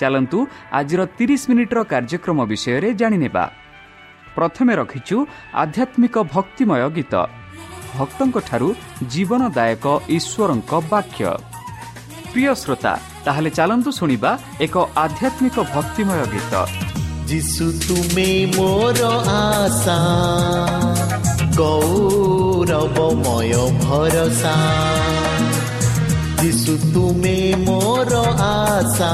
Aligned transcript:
ଚାଲନ୍ତୁ 0.00 0.38
ଆଜିର 0.78 1.00
ତିରିଶ 1.18 1.42
ମିନିଟ୍ର 1.50 1.78
କାର୍ଯ୍ୟକ୍ରମ 1.92 2.38
ବିଷୟରେ 2.50 2.88
ଜାଣିନେବା। 3.00 3.44
ପ୍ରଥମେ 4.36 4.72
ରଖିଛୁ 4.80 5.16
ଆଧ୍ୟାତ୍ମିକ 5.62 6.14
ଭକ୍ତିମୟ 6.34 6.82
ଗୀତ। 6.96 7.14
ଭକ୍ତଙ୍କଠାରୁ 7.96 8.68
ଜୀବନଦାୟକ 9.12 9.84
ଈଶ୍ୱରଙ୍କ 10.16 10.72
ବାକ୍ୟ। 10.92 11.22
ପ୍ରିୟ 12.32 12.52
ଶ୍ରୋତା 12.62 12.92
ତାହେଲେ 13.24 13.50
ଚାଲନ୍ତୁ 13.58 13.90
ଶୁଣିବା 13.98 14.30
ଏକ 14.64 14.74
ଆଧ୍ୟାତ୍ମିକ 15.04 15.56
ଭକ୍ତିମୟ 15.74 16.20
ଗୀତ। 16.34 16.54
ଯିଶୁ 17.30 17.66
ତୁମେ 17.86 18.30
ମୋର 18.56 19.00
ଆଶା 19.40 19.98
ଗୌରବମୟ 21.58 23.52
ଭରସା। 23.82 24.56
ଯିଶୁ 26.42 26.72
ତୁମେ 26.94 27.38
ମୋର 27.66 27.91
सा 28.88 29.12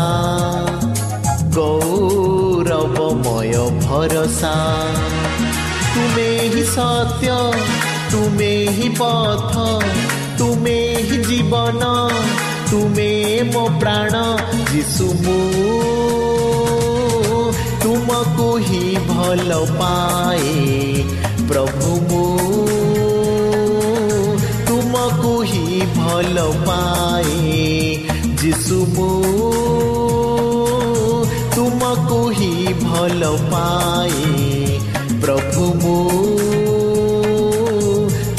गौरवमय 1.56 3.52
भरसा। 3.80 4.54
तुमे 5.94 6.30
हि 6.54 6.62
सत्य 6.64 7.28
तुमे 8.12 8.52
हि 8.68 8.88
पथ 8.88 9.54
तुमे 10.38 10.78
हि 11.08 11.16
जीवन 11.24 11.80
तुमे 12.70 13.10
मो 13.42 13.64
प्राण 13.80 14.10
जिसु 14.72 15.04
मु। 15.04 15.38
तुमको 17.82 18.58
तुमु 18.58 18.98
भल 19.08 19.50
पाए 19.70 20.54
प्रभु 21.48 21.90
मु। 22.08 22.24
तुमको 24.68 25.42
मुमु 25.44 25.80
भल 25.96 26.36
पाए 26.68 27.57
ଯିଶୁ 28.67 28.77
ମୁଁ 28.93 29.49
ତୁମକୁ 31.53 32.17
ହିଁ 32.37 32.73
ଭଲ 32.81 33.29
ପାଏ 33.51 34.33
ପ୍ରଭୁ 35.21 35.67
ମୁଁ 35.83 35.95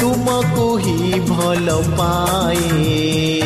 ତୁମକୁ 0.00 0.66
ହିଁ 0.78 1.22
ଭଲ 1.30 1.78
ପାଏ 1.96 3.37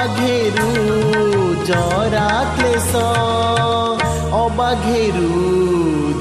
बाघेरु 0.00 0.68
जरा 1.68 2.28
क्लेश 2.56 2.92
अबाघेरु 4.36 5.26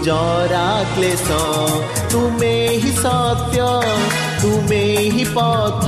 जरा 0.07 0.63
क्लेश 0.95 1.27
तुमे 2.11 2.51
हि 2.83 2.91
सत्य 2.97 3.67
तुमे 4.41 4.81
हि 5.15 5.25
पथ 5.37 5.87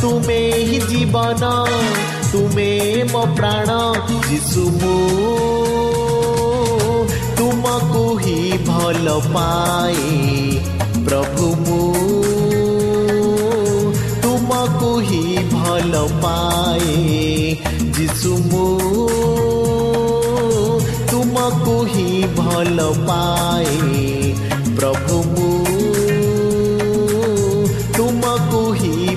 तुमे 0.00 0.40
हि 0.70 0.78
जीवन 0.88 1.44
तुमे 2.32 2.72
म 3.12 3.24
प्राण 3.36 3.70
जिसु 4.28 4.64
मु। 4.80 4.96
तुमको 7.38 8.04
हि 8.24 8.40
भल 8.70 9.08
पाए 9.36 10.10
प्रभु 11.06 11.54
मु। 11.66 12.35
ପାଏ 16.76 17.56
ଯିଶୁ 17.96 18.32
ମୁଁ 18.42 18.64
ତୁମକୁ 21.10 21.76
ହିଁ 21.84 22.08
ଭଲ 22.36 22.88
ପାଏ 23.06 24.02
ପ୍ରଭୁ 24.76 25.22
ମୁଁ 25.28 25.50
ତୁମକୁ 27.96 28.62
ହିଁ 28.72 29.16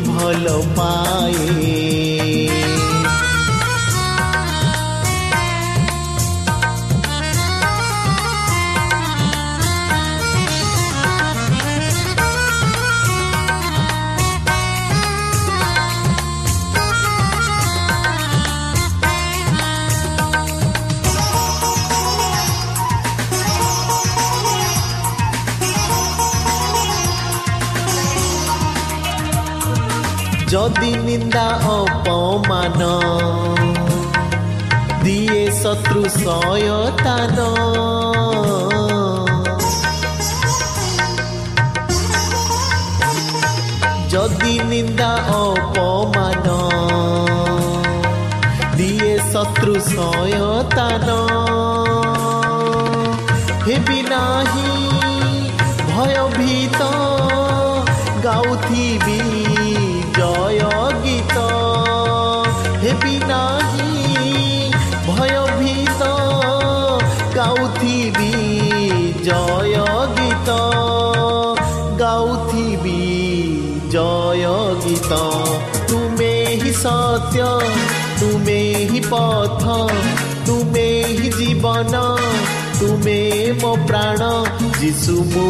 নিন্দা 31.30 31.50
অপমান। 31.78 32.82
দিয়ে 35.04 35.42
শত্রু 35.64 36.02
সয়তান 36.24 37.38
যদি 44.10 44.54
নিন্দা 44.72 45.14
অপমান। 45.42 46.48
দিয়ে 48.78 49.14
শত্রু 49.34 49.74
সয়তান 49.94 51.08
হেবি 53.68 54.00
নাহি 54.12 54.70
গাউথিবি 55.90 56.49
आशा 77.30 77.60
तुम्हें 78.20 78.90
ही 78.90 79.00
पथ, 79.00 79.64
तुम्हें 80.48 81.08
ही 81.08 81.30
जीवन, 81.30 82.18
तुम्हें 82.80 83.62
मो 83.62 83.88
प्राण 83.88 84.18
जीशु 84.80 85.12
मो। 85.12 85.48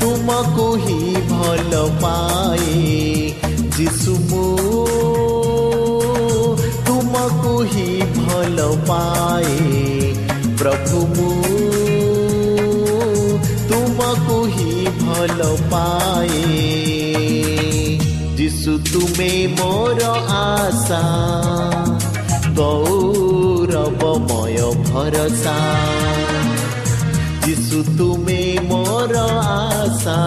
तुमको 0.00 0.74
ही 0.74 1.16
भल 1.16 1.70
पाए 1.74 3.34
जीशु 3.78 4.10
मो। 4.10 4.56
तुमको 6.86 7.62
ही 7.62 8.02
भल 8.02 8.76
पाए 8.88 9.75
ପ୍ରଭୁଙ୍କୁ 14.06 14.38
ହିଁ 14.54 14.74
ଭଲ 14.96 15.46
ପାଏ 15.70 16.42
ଯିଶୁ 18.38 18.72
ତୁମେ 18.88 19.30
ମୋର 19.54 20.00
ଆଶା 20.34 21.00
ଗୌରବମୟ 22.58 23.88
ଭରସା 24.84 25.56
ଯିଶୁ 27.46 27.78
ତୁମେ 27.98 28.38
ମୋର 28.68 29.14
ଆଶା 29.54 30.18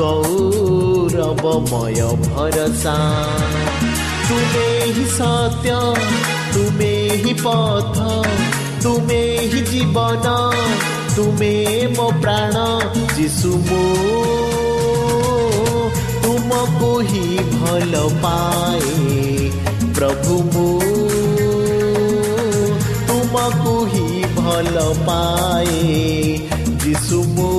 ଗୌରବମୟ 0.00 1.98
ଭରସା 2.28 2.96
ତୁମେ 4.28 4.68
ହିଁ 4.94 5.06
ସତ୍ୟ 5.18 5.76
ତୁମେ 6.54 6.94
ହିଁ 7.24 7.34
ପଥ 7.44 7.96
ତୁମେ 8.82 9.22
ହିଁ 9.50 9.60
ଜୀବନ 9.72 10.26
তুমি 11.16 11.54
মো 11.96 12.06
প্ৰাণ 12.22 12.54
যিছু 13.16 13.50
মো 13.68 13.82
তুমি 16.22 16.92
হি 17.08 17.24
ভাল 17.54 17.94
পাই 18.22 18.84
প্ৰভু 19.96 20.34
মো 20.52 20.68
তুমি 23.08 23.76
হি 23.92 24.06
ভাল 24.36 24.76
পাই 25.06 25.70
যিছু 26.82 27.18
মো 27.36 27.50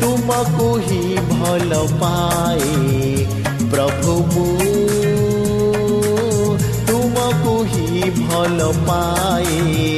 তুমি 0.00 0.70
হি 0.86 1.02
ভাল 1.32 1.72
পাই 2.00 2.62
প্ৰভু 3.70 4.12
মো 4.34 4.48
তুমি 6.86 7.56
হি 7.70 7.86
ভাল 8.20 8.58
পায় 8.86 9.97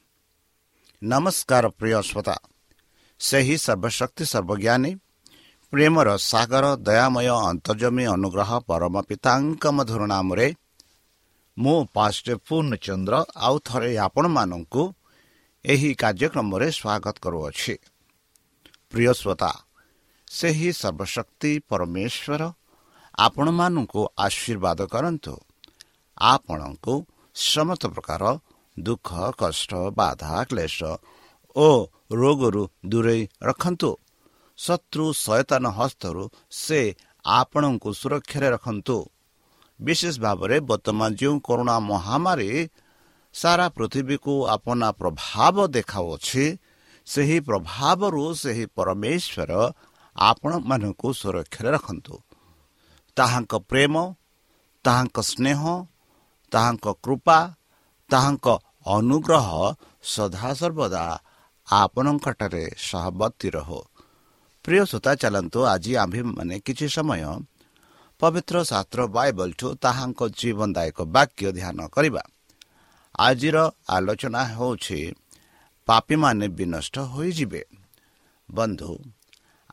ନମସ୍କାର 1.01 1.65
ପ୍ରିୟ 1.77 1.99
ଶ୍ରୋତା 2.01 2.35
ସେହି 3.19 3.55
ସର୍ବଶକ୍ତି 3.57 4.23
ସର୍ବଜ୍ଞାନୀ 4.25 4.91
ପ୍ରେମର 5.73 6.09
ସାଗର 6.23 6.65
ଦୟାମୟ 6.87 7.27
ଅନ୍ତର୍ଜମୀ 7.43 8.05
ଅନୁଗ୍ରହ 8.07 8.51
ପରମ 8.67 8.95
ପିତାଙ୍କ 9.09 9.63
ମଧୁର 9.71 10.01
ନାମରେ 10.13 10.47
ମୁଁ 11.57 11.77
ପାଷ୍ଟ 11.95 12.25
ପୂର୍ଣ୍ଣଚନ୍ଦ୍ର 12.45 13.15
ଆଉ 13.39 13.55
ଥରେ 13.67 13.91
ଆପଣମାନଙ୍କୁ 14.05 14.83
ଏହି 15.65 15.89
କାର୍ଯ୍ୟକ୍ରମରେ 16.01 16.67
ସ୍ୱାଗତ 16.71 17.15
କରୁଅଛି 17.23 17.73
ପ୍ରିୟ 18.91 19.11
ଶ୍ରୋତା 19.19 19.51
ସେହି 20.27 20.69
ସର୍ବଶକ୍ତି 20.73 21.51
ପରମେଶ୍ୱର 21.69 22.41
ଆପଣମାନଙ୍କୁ 23.17 24.01
ଆଶୀର୍ବାଦ 24.25 24.79
କରନ୍ତୁ 24.93 25.33
ଆପଣଙ୍କୁ 26.27 26.93
ସମସ୍ତ 27.35 27.83
ପ୍ରକାର 27.87 28.23
ଦୁଃଖ 28.85 29.09
କଷ୍ଟ 29.41 29.71
ବାଧା 29.97 30.33
କ୍ଲେଶ 30.49 30.79
ଓ 31.55 31.69
ରୋଗରୁ 32.19 32.63
ଦୂରେଇ 32.91 33.21
ରଖନ୍ତୁ। 33.47 33.91
ଶତ୍ରୁ 34.59 35.05
ସୟତାନ 35.25 35.65
ହସ୍ତରୁ 35.77 36.23
ସେ 36.61 36.79
ଆପଣଙ୍କୁ 37.25 37.89
ସୁରକ୍ଷାରେ 37.99 38.47
ରଖନ୍ତୁ। 38.55 38.97
ବିଶେଷ 39.79 40.15
ଭାବରେ 40.25 40.57
ବର୍ତ୍ତମାନ 40.69 41.09
ଯେଉଁ 41.19 41.37
କରୋନା 41.47 41.75
ମହାମାରୀ 41.91 42.51
ସାରା 43.35 43.65
ପୃଥିବୀକୁ 43.77 44.33
ଆପଣା 44.55 44.89
ପ୍ରଭାବ 44.99 45.55
ଦେଖାଉଅଛି 45.75 46.43
ସେହି 47.07 47.37
ପ୍ରଭାବରୁ 47.47 48.23
ସେହି 48.41 48.65
ପରମେଶ୍ୱର 48.77 49.51
ଆପଣମାନଙ୍କୁ 50.15 51.07
ସୁରକ୍ଷାରେ 51.19 51.69
ରଖନ୍ତୁ। 51.77 52.15
ତାହାଙ୍କ 53.17 53.53
ପ୍ରେମ 53.69 53.93
ତାହାଙ୍କ 54.85 55.17
ସ୍ନେହ 55.31 55.61
ତାହାଙ୍କ 56.51 56.85
କୃପା 57.03 57.39
ତାହାଙ୍କ 58.09 58.47
ଅନୁଗ୍ରହ 58.85 59.47
ସଦାସର୍ବଦା 60.03 61.03
ଆପଣଙ୍କଠାରେ 61.67 62.63
ସହବର୍ତ୍ତୀ 62.77 63.49
ରହୁ। 63.49 63.79
ପ୍ରିୟ 64.65 64.83
ଶ୍ରୋତା 64.85 65.11
ଚାଲନ୍ତୁ 65.15 65.59
ଆଜି 65.65 65.91
ଆମ୍ଭେମାନେ 65.95 66.55
କିଛି 66.59 66.87
ସମୟ 66.87 67.23
ପବିତ୍ର 68.19 68.55
ଶାସ୍ତ୍ର 68.63 69.01
ବାଇବଲଠୁ 69.07 69.67
ତାହାଙ୍କ 69.75 70.19
ଜୀବନଦାୟକ 70.39 70.97
ବାକ୍ୟ 71.05 71.47
ଧ୍ୟାନ 71.51 71.79
କରିବା। 71.87 72.23
ଆଜିର 73.19 73.57
ଆଲୋଚନା 73.89 74.41
ହେଉଛି 74.45 74.99
ପାପୀମାନେ 75.87 76.47
ବିନଷ୍ଟ 76.47 76.95
ହୋଇଯିବେ। 77.13 77.63
ବନ୍ଧୁ 78.51 78.91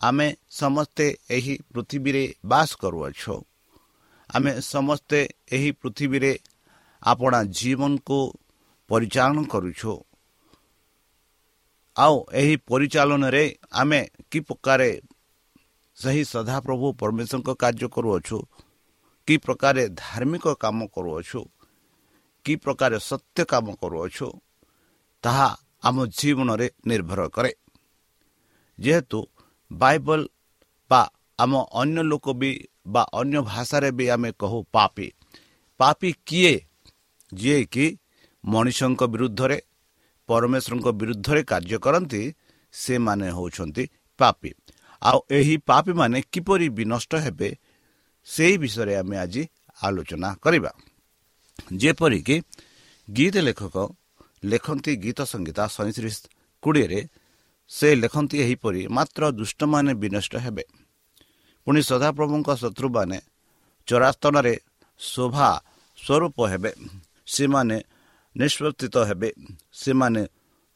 ଆମେ 0.00 0.36
ସମସ୍ତେ 0.50 1.06
ଏହି 1.30 1.54
ପୃଥିବୀରେ 1.74 2.24
ବାସ 2.44 2.70
କରୁଅଛୁ। 2.80 3.36
ଆମେ 4.30 4.52
ସମସ୍ତେ 4.60 5.20
ଏହି 5.52 5.70
ପୃଥିବୀରେ 5.72 6.32
ଆପଣା 7.02 7.40
ଜୀବନକୁ 7.44 8.18
ପରିଚାଳନା 8.88 9.42
କରୁଛୁ। 9.52 9.92
ଆଉ 11.96 12.16
ଏହି 12.32 12.54
ପରିଚାଳନାରେ 12.68 13.44
ଆମେ 13.72 14.00
କି 14.30 14.38
ପ୍ରକାର 14.40 14.80
ସେହି 15.98 16.22
ସଦାପ୍ରଭୁ 16.24 16.86
ପରମେଶ୍ୱରଙ୍କ 17.00 17.50
କାର୍ଯ୍ୟ 17.62 17.88
କରୁଅଛୁ 17.94 18.38
କି 19.28 19.34
ପ୍ରକାର 19.36 19.76
ଧାର୍ମିକ 20.02 20.46
କାମ 20.54 20.78
କରୁଅଛୁ 20.94 21.40
କି 22.46 22.54
ପ୍ରକାର 22.56 22.92
ସତ୍ୟ 23.00 23.40
କାମ 23.44 23.66
କରୁଅଛୁ 23.82 24.28
ତାହା 25.24 25.48
ଆମ 25.82 25.96
ଜୀବନରେ 26.18 26.66
ନିର୍ଭର 26.86 27.20
କରେ। 27.28 27.52
ଯେହେତୁ 28.78 29.18
ବାଇବଲ 29.70 30.20
ବା 30.90 31.02
ଆମ 31.38 31.52
ଅନ୍ୟ 31.80 32.02
ଲୋକ 32.10 32.26
ବି 32.40 32.50
ବା 32.86 33.02
ଅନ୍ୟ 33.20 33.38
ଭାଷାରେ 33.42 33.90
ବି 33.98 34.04
ଆମେ 34.08 34.30
କହୁ 34.40 34.58
ପାପି। 34.72 35.06
ପାପି 35.80 36.10
କିଏ? 36.26 36.54
ଯିଏକି 37.32 37.86
ମଣିଷଙ୍କ 38.44 39.02
ବିରୁଦ୍ଧରେ 39.04 39.58
ପରମେଶ୍ୱରଙ୍କ 40.28 40.88
ବିରୁଦ୍ଧରେ 41.00 41.42
କାର୍ଯ୍ୟ 41.42 41.78
କରନ୍ତି 41.78 42.22
ସେମାନେ 42.72 43.26
ହେଉଛନ୍ତି 43.30 43.84
ପାପି। 44.18 44.50
ଆଉ 45.02 45.18
ଏହି 45.30 45.56
ପାପୀମାନେ 45.68 46.18
କିପରି 46.32 46.68
ବିନଷ୍ଟ 46.68 47.12
ହେବେ 47.14 47.48
ସେହି 48.26 48.56
ବିଷୟରେ 48.58 48.94
ଆମେ 48.96 49.16
ଆଜି 49.18 49.42
ଆଲୋଚନା 49.82 50.28
କରିବା। 50.42 50.72
ଯେପରିକି 51.76 52.36
ଗୀତ 53.08 53.36
ଲେଖକ 53.38 53.76
ଲେଖନ୍ତି 54.44 54.92
ଗୀତ 54.96 55.18
ସଙ୍ଗୀତା 55.22 55.64
ସଇଁତିରିଶ 55.66 56.16
କୋଡ଼ିଏରେ 56.62 57.00
ସେ 57.70 57.88
ଲେଖନ୍ତି 57.94 58.36
ଏହିପରି 58.38 58.80
ମାତ୍ର 58.88 59.22
ଦୁଷ୍ଟମାନେ 59.30 59.92
ବିନଷ୍ଟ 59.94 60.34
ହେବେ। 60.36 60.64
ପୁଣି 61.66 61.80
ସଦାପ୍ରଭୁଙ୍କ 61.82 62.48
ଶତ୍ରୁମାନେ 62.56 63.18
ଚରାସ୍ତନରେ 63.88 64.54
ଶୋଭା 64.98 65.48
ସ୍ୱରୂପ 65.98 66.36
ହେବେ। 66.52 66.72
ସେମାନେ 67.26 67.76
ନିଷ୍ପତ୍ତିତ 68.36 68.96
ହେବେ 68.98 69.32
ସେମାନେ 69.72 70.26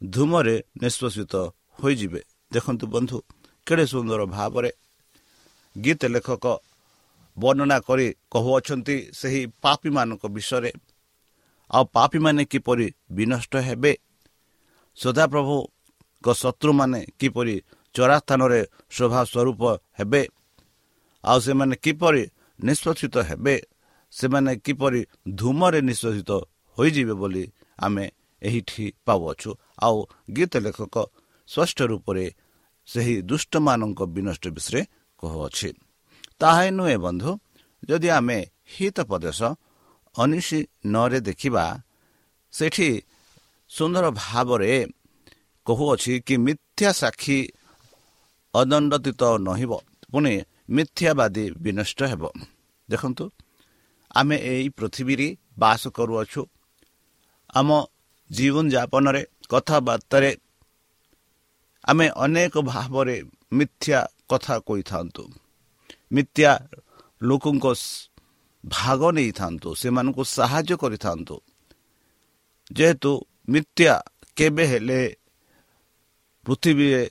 ଧୂମରେ 0.04 0.64
ନିଷ୍ପଷିତ 0.82 1.34
ହୋଇଯିବେ। 1.82 2.20
ଦେଖନ୍ତୁ 2.52 2.86
ବନ୍ଧୁ 2.86 3.18
କେଡ଼େ 3.66 3.86
ସୁନ୍ଦର 3.86 4.24
ଭାବରେ 4.24 4.70
ଗୀତ 5.84 6.04
ଲେଖକ 6.04 6.46
ବର୍ଣ୍ଣନା 7.38 7.80
କରି 7.80 8.14
କହୁଅଛନ୍ତି 8.30 8.96
ସେହି 9.12 9.46
ପାପୀମାନଙ୍କ 9.62 10.26
ବିଷୟରେ। 10.26 10.72
ଆଉ 11.70 11.84
ପାପୀମାନେ 11.84 12.44
କିପରି 12.44 12.86
ବିନଷ୍ଟ 13.10 13.56
ହେବେ? 13.56 13.92
ସଦାପ୍ରଭୁଙ୍କ 14.96 16.26
ଶତ୍ରୁମାନେ 16.32 17.00
କିପରି 17.18 17.62
ଚରାସ୍ଥାନରେ 17.94 18.60
ଶୋଭା 18.90 19.24
ସ୍ୱରୂପ 19.24 19.62
ହେବେ? 19.98 20.22
ଆଉ 21.24 21.38
ସେମାନେ 21.40 21.76
କିପରି 21.76 22.22
ନିଷ୍ପତ୍ତିତ 22.64 23.16
ହେବେ? 23.18 23.56
ସେମାନେ 24.10 24.56
କିପରି 24.56 25.00
ଧୂମରେ 25.28 25.80
ନିଷ୍ପତ୍ତିତ 25.80 26.30
ହୋଇଯିବେ 26.76 27.14
ବୋଲି 27.20 27.44
ଆମେ 27.78 28.04
ଏହିଠି 28.42 28.84
ପାଉଅଛୁ। 29.06 29.50
ଆଉ 29.84 29.96
ଗୀତ 30.36 30.52
ଲେଖକ 30.64 30.96
ସ୍ପଷ୍ଟ 31.48 31.78
ରୂପରେ 31.90 32.26
ସେହି 32.88 33.14
ଦୁଷ୍ଟମାନଙ୍କ 33.22 34.00
ବିନଷ୍ଟ 34.14 34.44
ବିଷୟରେ 34.56 34.82
କହୁଅଛି। 35.20 35.68
ତାହା 36.40 36.62
ନୁହେଁ 36.78 36.96
ବନ୍ଧୁ 37.06 37.30
ଯଦି 37.88 38.08
ଆମେ 38.18 38.38
ହିତ 38.72 38.96
ପ୍ରଦେଶ 39.10 39.40
ଅନିଶି 40.14 40.60
ନରେ 40.92 41.18
ଦେଖିବା 41.20 41.64
ସେଠି 42.52 42.88
ସୁନ୍ଦର 43.70 44.04
ଭାବରେ 44.22 44.72
କହୁଅଛି 45.66 46.12
କି 46.26 46.34
ମିଥ୍ୟା 46.46 46.90
ସାକ୍ଷୀ 46.92 47.38
ଅଦଣ୍ଡତିତ 48.54 49.22
ନହିବ 49.46 49.72
ପୁଣି 50.12 50.34
ମିଥ୍ୟାବାଦୀ 50.76 51.44
ବିନଷ୍ଟ 51.64 52.00
ହେବ। 52.10 52.22
ଦେଖନ୍ତୁ 52.88 53.24
ଆମେ 54.14 54.36
ଏହି 54.50 54.66
ପୃଥିବୀରେ 54.78 55.28
ବାସ 55.58 55.82
କରୁଅଛୁ 55.96 56.40
ଆମ 57.53 57.69
ଜୀବନଯାପନରେ 58.29 59.21
କଥାବାର୍ତ୍ତାରେ 59.49 60.31
ଆମେ 61.83 62.05
ଅନେକ 62.15 62.53
ଭାବରେ 62.63 63.17
ମିଥ୍ୟା 63.51 63.99
କଥା 64.29 64.55
କହିଥାନ୍ତୁ 64.67 65.23
ମିଥ୍ୟା 66.11 66.51
ଲୋକଙ୍କ 67.21 67.65
ଭାଗ 68.63 69.01
ନେଇଥାନ୍ତୁ 69.11 69.69
ସେମାନଙ୍କୁ 69.75 70.23
ସାହାଯ୍ୟ 70.29 70.75
କରିଥାନ୍ତୁ 70.77 71.35
ଯେହେତୁ 72.71 73.11
ମିଥ୍ୟା 73.49 73.93
କେବେ 74.37 74.63
ହେଲେ 74.65 74.99
ପୃଥିବୀରେ 76.45 77.03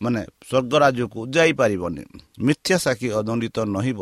ମାନେ 0.00 0.20
ସ୍ୱର୍ଗରାଜ୍ୟକୁ 0.48 1.20
ଯାଇପାରିବନି 1.34 2.02
ମିଥ୍ୟା 2.38 2.76
ସାକ୍ଷୀ 2.78 3.08
ଅଦଣ୍ଡିତ 3.18 3.56
ନହିବ 3.66 4.00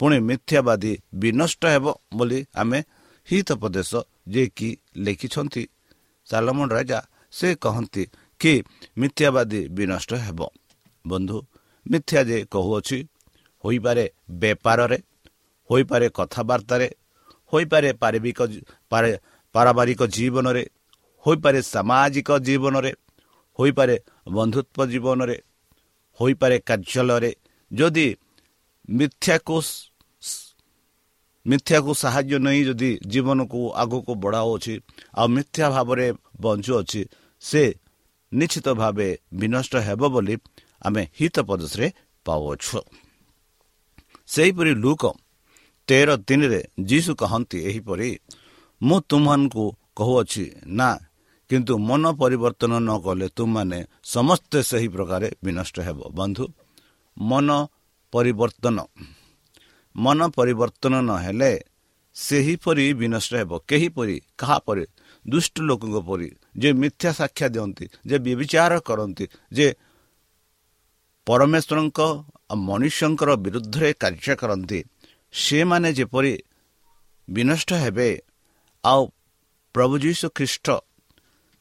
ପୁଣି 0.00 0.16
ମିଥ୍ୟାବାଦୀ 0.28 0.92
ବିନଷ୍ଟ 1.14 1.62
ହେବ 1.66 1.86
ବୋଲି 2.16 2.40
ଆମେ 2.54 2.78
ହିତ 3.27 3.49
ପ୍ରଦେଶ 3.61 3.91
ଯିଏକି 4.27 4.69
ଲେଖିଛନ୍ତି 4.97 5.63
ସାଲମନ 6.27 6.67
ରାଜା 6.71 6.99
ସେ 7.31 7.47
କହନ୍ତି 7.61 8.03
କି 8.41 8.53
ମିଥ୍ୟାବାଦୀ 8.97 9.61
ବିନଷ୍ଟ 9.69 10.11
ହେବ 10.25 10.39
ବନ୍ଧୁ 11.05 11.37
ମିଥ୍ୟା 11.85 12.21
ଯେ 12.23 12.37
କହୁଅଛି 12.51 12.97
ହୋଇପାରେ 13.63 14.05
ବେପାରରେ 14.41 14.97
ହୋଇପାରେ 15.69 16.07
କଥାବାର୍ତ୍ତାରେ 16.09 16.87
ହୋଇପାରେ 17.53 17.89
ପାରିବିକ 17.93 18.39
ପାରିବାରିକ 19.55 20.01
ଜୀବନରେ 20.09 20.63
ହୋଇପାରେ 21.25 21.59
ସାମାଜିକ 21.65 22.29
ଜୀବନରେ 22.39 22.91
ହୋଇପାରେ 23.59 23.95
ବନ୍ଧୁତ୍ୱ 24.29 24.89
ଜୀବନରେ 24.91 25.37
ହୋଇପାରେ 26.19 26.57
କାର୍ଯ୍ୟାଳୟରେ 26.67 27.31
ଯଦି 27.71 28.07
ମିଥ୍ୟାକୁ 28.89 29.57
ମିଥ୍ୟାକୁ 31.45 31.91
ସାହାଯ୍ୟ 32.01 32.37
ନେଇ 32.45 32.61
ଯଦି 32.67 32.89
ଜୀବନକୁ 33.11 33.59
ଆଗକୁ 33.81 34.11
ବଢ଼ାଉଅଛି 34.23 34.73
ଆଉ 35.19 35.27
ମିଥ୍ୟା 35.35 35.65
ଭାବରେ 35.75 36.07
ବଞ୍ଚୁଅଛି 36.43 37.01
ସେ 37.41 37.63
ନିଶ୍ଚିତ 38.31 38.67
ଭାବେ 38.81 39.07
ବିନଷ୍ଟ 39.39 39.73
ହେବ 39.87 40.01
ବୋଲି 40.13 40.35
ଆମେ 40.85 41.01
ହିତ 41.19 41.35
ପ୍ରଦେଶରେ 41.47 41.87
ପାଉଅଛୁ। 42.25 42.79
ସେହିପରି 44.27 44.71
ଲୁକ 44.83 45.03
ତେର 45.87 46.09
ତିନିରେ 46.27 46.61
ଯୀଶୁ 46.89 47.11
କହନ୍ତି 47.21 47.57
ଏହିପରି 47.69 48.09
ମୁଁ 48.81 48.97
ତୁମମାନଙ୍କୁ 49.09 49.65
କହୁଅଛି 49.97 50.45
ନା 50.77 50.89
କିନ୍ତୁ 51.49 51.73
ମନ 51.89 52.03
ପରିବର୍ତ୍ତନ 52.21 52.73
ନ 52.79 52.91
କଲେ 53.05 53.27
ତୁମମାନେ 53.37 53.79
ସମସ୍ତେ 54.13 54.59
ସେହି 54.69 54.87
ପ୍ରକାର 54.95 55.23
ବିନଷ୍ଟ 55.43 55.75
ହେବ। 55.87 55.99
ବନ୍ଧୁ 56.17 56.45
ମନ 57.17 57.47
ପରିବର୍ତ୍ତନ 58.13 58.77
ମନ 59.95 60.19
ପରିବର୍ତ୍ତନ 60.37 60.93
ନହେଲେ 61.01 61.53
ସେହିପରି 62.15 62.85
ବିନଷ୍ଟ 62.93 63.31
ହେବ। 63.35 63.51
କେହିପରି? 63.69 64.15
କାହାପରି? 64.37 64.85
ଦୁଷ୍ଟ 65.25 65.55
ଲୋକଙ୍କ 65.61 65.97
ପରି। 66.07 66.29
ଯେ 66.57 66.69
ମିଥ୍ୟା 66.73 67.11
ସାକ୍ଷା 67.13 67.47
ଦିଅନ୍ତି 67.47 67.85
ଯେ 68.07 68.17
ବିଚାର 68.19 68.73
କରନ୍ତି 68.87 69.25
ଯେ 69.53 69.67
ପରମେଶ୍ୱରଙ୍କ 71.27 71.99
ମନୁଷ୍ୟଙ୍କର 72.67 73.29
ବିରୁଦ୍ଧରେ 73.35 73.89
କାର୍ଯ୍ୟ 73.93 74.33
କରନ୍ତି 74.41 74.79
ସେମାନେ 75.33 75.89
ଯେପରି 75.93 76.33
ବିନଷ୍ଟ 77.27 77.69
ହେବେ 77.73 78.09
ଆଉ 78.83 79.01
ପ୍ରଭୁ 79.75 79.95
ଯୀଶୁ 79.99 80.27
ଖ୍ରୀଷ୍ଟ 80.35 80.67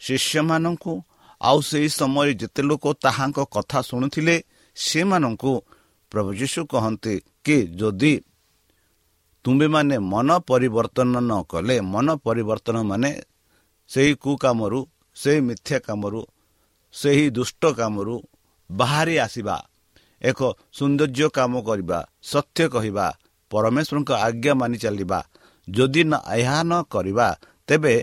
ଶିଷ୍ୟମାନଙ୍କୁ 0.01 0.93
ଆଉ 1.41 1.59
ସେହି 1.61 1.89
ସମୟରେ 1.89 2.33
ଯେତେ 2.35 2.63
ଲୋକ 2.63 2.85
ତାହାଙ୍କ 3.03 3.39
କଥା 3.53 3.79
ଶୁଣୁଥିଲେ 3.83 4.37
ସେମାନଙ୍କୁ 4.77 5.53
ପ୍ରଭୁ 6.13 6.31
ଯୀଶୁ 6.35 6.61
କହନ୍ତି 6.67 7.15
କି 7.45 7.57
ଯଦି 7.79 8.13
ତୁମ୍ଭେମାନେ 9.45 9.97
ମନ 10.13 10.29
ପରିବର୍ତ୍ତନ 10.49 11.15
ନ 11.21 11.33
କଲେ 11.49 11.77
ମନ 11.93 12.07
ପରିବର୍ତ୍ତନ 12.25 12.77
ମାନେ 12.83 13.11
ସେହି 13.91 14.13
କୁକାମରୁ 14.15 14.81
ସେହି 15.17 15.41
ମିଥ୍ୟା 15.41 15.79
କାମରୁ 15.87 16.21
ସେହି 16.95 17.27
ଦୁଷ୍ଟ 17.31 17.63
କାମରୁ 17.75 18.15
ବାହାରି 18.71 19.15
ଆସିବା 19.19 19.57
ଏକ 20.23 20.41
ସୌନ୍ଦର୍ଯ୍ୟ 20.73 21.29
କାମ 21.31 21.53
କରିବା 21.63 21.99
ସତ୍ୟ 22.23 22.65
କହିବା 22.69 23.07
ପରମେଶ୍ୱରଙ୍କ 23.51 24.11
ଆଜ୍ଞା 24.27 24.53
ମାନି 24.55 24.79
ଚାଲିବା 24.79 25.21
ଯଦି 25.69 26.03
ଏହା 26.35 26.59
ନ 26.63 26.73
କରିବା 26.91 27.29
ତେବେ 27.69 27.95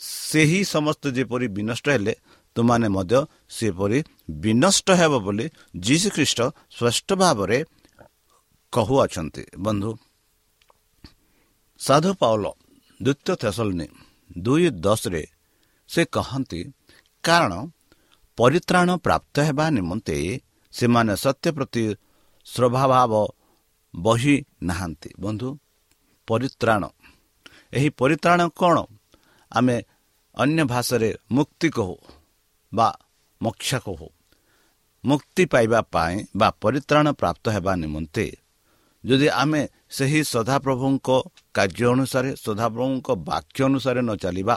ସେହି 0.00 0.60
ସମସ୍ତ 0.64 1.02
ଯେପରି 1.16 1.46
ବିନଷ୍ଟ 1.48 1.86
ହେଲେ 1.88 2.14
ତୁମାନେ 2.56 2.88
ମଧ୍ୟ 2.96 3.18
ସେପରି 3.56 3.98
ବିନଷ୍ଟ 4.42 4.88
ହେବ 5.00 5.12
ବୋଲି 5.26 5.46
ଯୀଶୁ 5.86 6.08
ଖ୍ରୀଷ୍ଟ 6.14 6.40
ସ୍ପଷ୍ଟ 6.76 7.08
ଭାବରେ 7.22 7.58
କହୁଅଛନ୍ତି। 8.72 9.42
ବନ୍ଧୁ 9.64 9.90
ସାଧୁ 11.80 12.10
ପାଉଲ 12.20 12.44
ଦ୍ୱିତୀୟ 13.00 13.34
ଥେସଲନୀ 13.42 13.86
ଦୁଇ 14.38 14.68
ଦଶରେ 14.84 15.22
ସେ 15.90 16.02
କହନ୍ତି 16.16 16.60
କାରଣ 17.24 17.52
ପରିତ୍ରାଣ 18.38 18.88
ପ୍ରାପ୍ତ 19.06 19.34
ହେବା 19.46 19.66
ନିମନ୍ତେ 19.76 20.16
ସେମାନେ 20.74 21.14
ସତ୍ୟ 21.24 21.48
ପ୍ରତି 21.56 21.84
ସ୍ୱଭାବ 22.46 23.12
ବହି 23.94 24.36
ନାହାନ୍ତି। 24.68 25.10
ବନ୍ଧୁ 25.20 25.48
ପରିତ୍ରାଣ 26.28 26.82
ଏହି 27.76 27.88
ପରିତ୍ରାଣ 28.00 28.40
କ'ଣ? 28.60 28.76
ଆମେ 29.52 29.76
ଅନ୍ୟ 30.34 30.62
ଭାଷାରେ 30.72 31.10
ମୁକ୍ତି 31.36 31.68
କହୁ। 31.76 31.96
ବା 32.72 32.88
ମୋକ୍ଷା 33.40 33.78
କହୁ 33.78 34.08
ମୁକ୍ତି 35.04 35.44
ପାଇବା 35.52 35.80
ପାଇଁ 35.94 36.16
ବା 36.36 36.48
ପରିତ୍ରାଣ 36.62 37.06
ପ୍ରାପ୍ତ 37.20 37.44
ହେବା 37.54 37.72
ନିମନ୍ତେ 37.76 38.26
ଯଦି 39.04 39.28
ଆମେ 39.34 39.62
ସେହି 39.90 40.20
ସଦାପ୍ରଭୁଙ୍କ 40.26 41.08
କାର୍ଯ୍ୟ 41.54 41.86
ଅନୁସାରେ 41.94 42.30
ସଦାପ୍ରଭୁଙ୍କ 42.38 43.08
ବାକ୍ୟ 43.22 43.60
ଅନୁସାରେ 43.68 44.00
ନ 44.00 44.10
ଚାଲିବା 44.24 44.56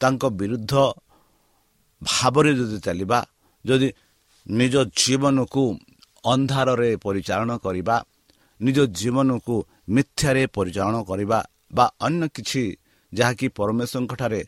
ତାଙ୍କ 0.00 0.22
ବିରୁଦ୍ଧ 0.40 0.74
ଭାବରେ 2.02 2.50
ଯଦି 2.54 2.78
ଚାଲିବା 2.80 3.18
ଯଦି 3.64 3.88
ନିଜ 4.46 4.74
ଜୀବନକୁ 4.96 5.64
ଅନ୍ଧାରରେ 6.24 6.90
ପରିଚାଳନା 6.96 7.56
କରିବା 7.58 7.96
ନିଜ 8.60 8.78
ଜୀବନକୁ 8.98 9.54
ମିଥ୍ୟାରେ 9.88 10.42
ପରିଚାଳନା 10.56 11.00
କରିବା 11.02 11.38
ବା 11.74 11.84
ଅନ୍ୟ 12.00 12.24
କିଛି 12.36 12.62
ଯାହାକି 13.12 13.46
ପରମେଶ୍ୱରଙ୍କଠାରେ 13.58 14.40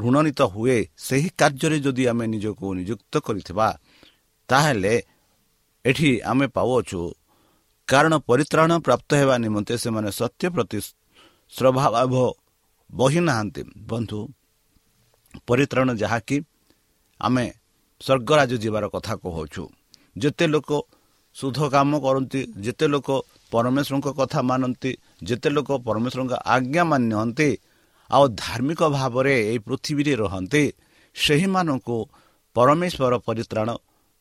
ଘୃଣନୀତ 0.00 0.40
ହୁଏ 0.54 0.78
ସେହି 1.06 1.28
କାର୍ଯ୍ୟରେ 1.40 1.78
ଯଦି 1.86 2.04
ଆମେ 2.12 2.24
ନିଜକୁ 2.32 2.66
ନିଯୁକ୍ତ 2.78 3.14
କରିଥିବା 3.26 3.68
ତାହେଲେ 4.48 4.94
ଏଠି 5.84 6.10
ଆମେ 6.30 6.46
ପାଉଅଛୁ। 6.56 7.00
କାରଣ 7.88 8.12
ପରିତ୍ରାଣ 8.28 8.70
ପ୍ରାପ୍ତ 8.86 9.10
ହେବା 9.20 9.34
ନିମନ୍ତେ 9.44 9.74
ସେମାନେ 9.84 10.10
ସତ୍ୟ 10.20 10.46
ପ୍ରତି 10.54 10.78
ସ୍ୱଭାବ 11.52 12.14
ବହି 12.90 13.20
ନାହାନ୍ତି 13.28 13.62
ବନ୍ଧୁ 13.90 14.20
ପରିତ୍ରାଣ 15.48 15.88
ଯାହାକି 16.02 16.36
ଆମେ 17.20 17.44
ସ୍ୱର୍ଗରାଜ 18.00 18.52
ଯିବାର 18.62 18.84
କଥା 18.94 19.12
କହୁଅଛୁ। 19.22 19.62
ଯେତେ 20.16 20.46
ଲୋକ 20.54 20.70
ଶୁଦ୍ଧ 21.36 21.58
କାମ 21.74 21.90
କରନ୍ତି 22.04 22.40
ଯେତେ 22.64 22.86
ଲୋକ 22.92 23.08
ପରମେଶ୍ୱରଙ୍କ 23.52 24.08
କଥା 24.20 24.40
ମାନନ୍ତି 24.50 24.90
ଯେତେ 25.28 25.48
ଲୋକ 25.56 25.68
ପରମେଶ୍ୱରଙ୍କ 25.86 26.34
ଆଜ୍ଞା 26.54 26.82
ମାନିଅନ୍ତି 26.90 27.48
ଆଉ 28.10 28.24
ଧାର୍ମିକ 28.42 28.80
ଭାବରେ 28.96 29.34
ଏହି 29.50 29.58
ପୃଥିବୀରେ 29.58 30.14
ରହନ୍ତି 30.22 30.62
ସେହିମାନଙ୍କୁ 31.16 31.96
ପରମେଶ୍ୱର 32.56 33.14
ପରିତ୍ରାଣ 33.26 33.68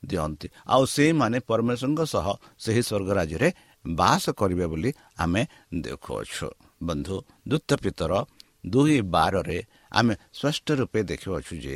ଦିଅନ୍ତି। 0.04 0.48
ଆଉ 0.68 0.84
ସେଇମାନେ 0.86 1.38
ପରମେଶ୍ୱରଙ୍କ 1.50 2.02
ସହ 2.14 2.28
ସେହି 2.64 2.82
ସ୍ୱର୍ଗ 2.88 3.10
ରାଜ୍ୟରେ 3.20 3.50
ବାସ 3.86 4.24
କରିବେ 4.40 4.66
ବୋଲି 4.72 4.90
ଆମେ 5.18 5.42
ଦେଖୁଅଛୁ। 5.76 6.48
ବନ୍ଧୁ 6.84 7.16
ଦୂତ 7.48 7.70
ପିତର 7.84 8.14
ଦୁଇ 8.66 8.98
ବାରରେ 9.14 9.60
ଆମେ 9.92 10.14
ସ୍ପଷ୍ଟ 10.34 10.68
ରୂପେ 10.80 11.00
ଦେଖୁଅଛୁ 11.04 11.56
ଯେ 11.66 11.76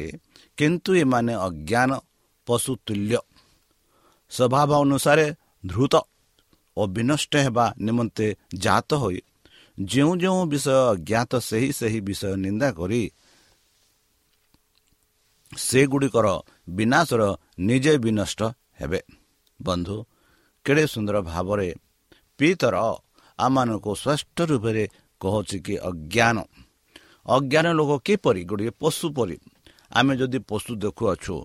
କିନ୍ତୁ 0.57 0.91
ଏମାନେ 0.95 1.33
ଅଜ୍ଞାନ 1.47 1.91
ପଶୁ 2.47 2.71
ତୁଲ୍ୟ। 2.85 3.17
ସ୍ୱଭାବ 4.31 4.69
ଅନୁସାରେ 4.81 5.25
ଧୃତ 5.65 5.93
ଓ 6.77 6.81
ବିନଷ୍ଟ 6.87 7.33
ହେବା 7.35 7.65
ନିମନ୍ତେ 7.79 8.27
ଜାତ 8.55 8.89
ହୋଇ 8.93 9.19
ଯେଉଁ 9.79 10.13
ଯେଉଁ 10.15 10.41
ବିଷୟ 10.45 10.75
ଜ୍ଞାତ 11.01 11.31
ସେହି 11.41 11.69
ସେହି 11.74 12.00
ବିଷୟ 12.01 12.31
ନିନ୍ଦା 12.36 12.69
କରି 12.71 13.01
ସେଗୁଡ଼ିକର 15.51 16.27
ବିନାଶର 16.69 17.21
ନିଜେ 17.59 17.93
ବିନଷ୍ଟ 17.98 18.41
ହେବେ 18.79 19.00
ବନ୍ଧୁ 19.59 19.95
କେଡ଼େ 20.65 20.86
ସୁନ୍ଦର 20.86 21.17
ଭାବରେ 21.24 21.69
ପିତର 22.39 22.75
ଆମମାନଙ୍କୁ 23.39 23.91
ସ୍ପଷ୍ଟ 23.95 24.38
ରୂପରେ 24.50 24.83
କହୁଛି 25.21 25.57
କି 25.65 25.75
ଅଜ୍ଞାନ 25.81 26.38
ଅଜ୍ଞାନ 27.27 27.67
ଲୋକ 27.79 27.91
କିପରି 28.05 28.41
ଗୁଡ଼ିଏ 28.43 28.71
ପଶୁ 28.81 29.05
ପରି 29.15 29.36
ଆମେ 29.91 30.13
ଯଦି 30.19 30.39
ପଶୁ 30.50 30.71
ଦେଖୁଅଛୁ 30.75 31.36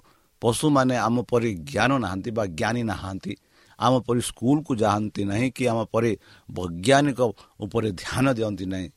ପଶୁମାନେ 0.42 0.94
ଆମ 1.06 1.16
ପରି 1.30 1.50
ଜ୍ଞାନ 1.64 1.90
ନାହାନ୍ତି 2.02 2.30
ବା 2.36 2.44
ଜ୍ଞାନୀ 2.52 2.82
ନାହାନ୍ତି 2.90 3.32
ଆମ 3.78 3.92
ପରି 4.00 4.20
ସ୍କୁଲକୁ 4.20 4.72
ଯାଆନ୍ତି 4.76 5.22
ନାହିଁ 5.24 5.50
କି 5.50 5.64
ଆମ 5.66 5.78
ପରି 5.84 6.18
ବୈଜ୍ଞାନିକ 6.50 7.20
ଉପରେ 7.60 7.88
ଧ୍ୟାନ 7.92 8.26
ଦିଅନ୍ତି 8.32 8.66
ନାହିଁ। 8.66 8.88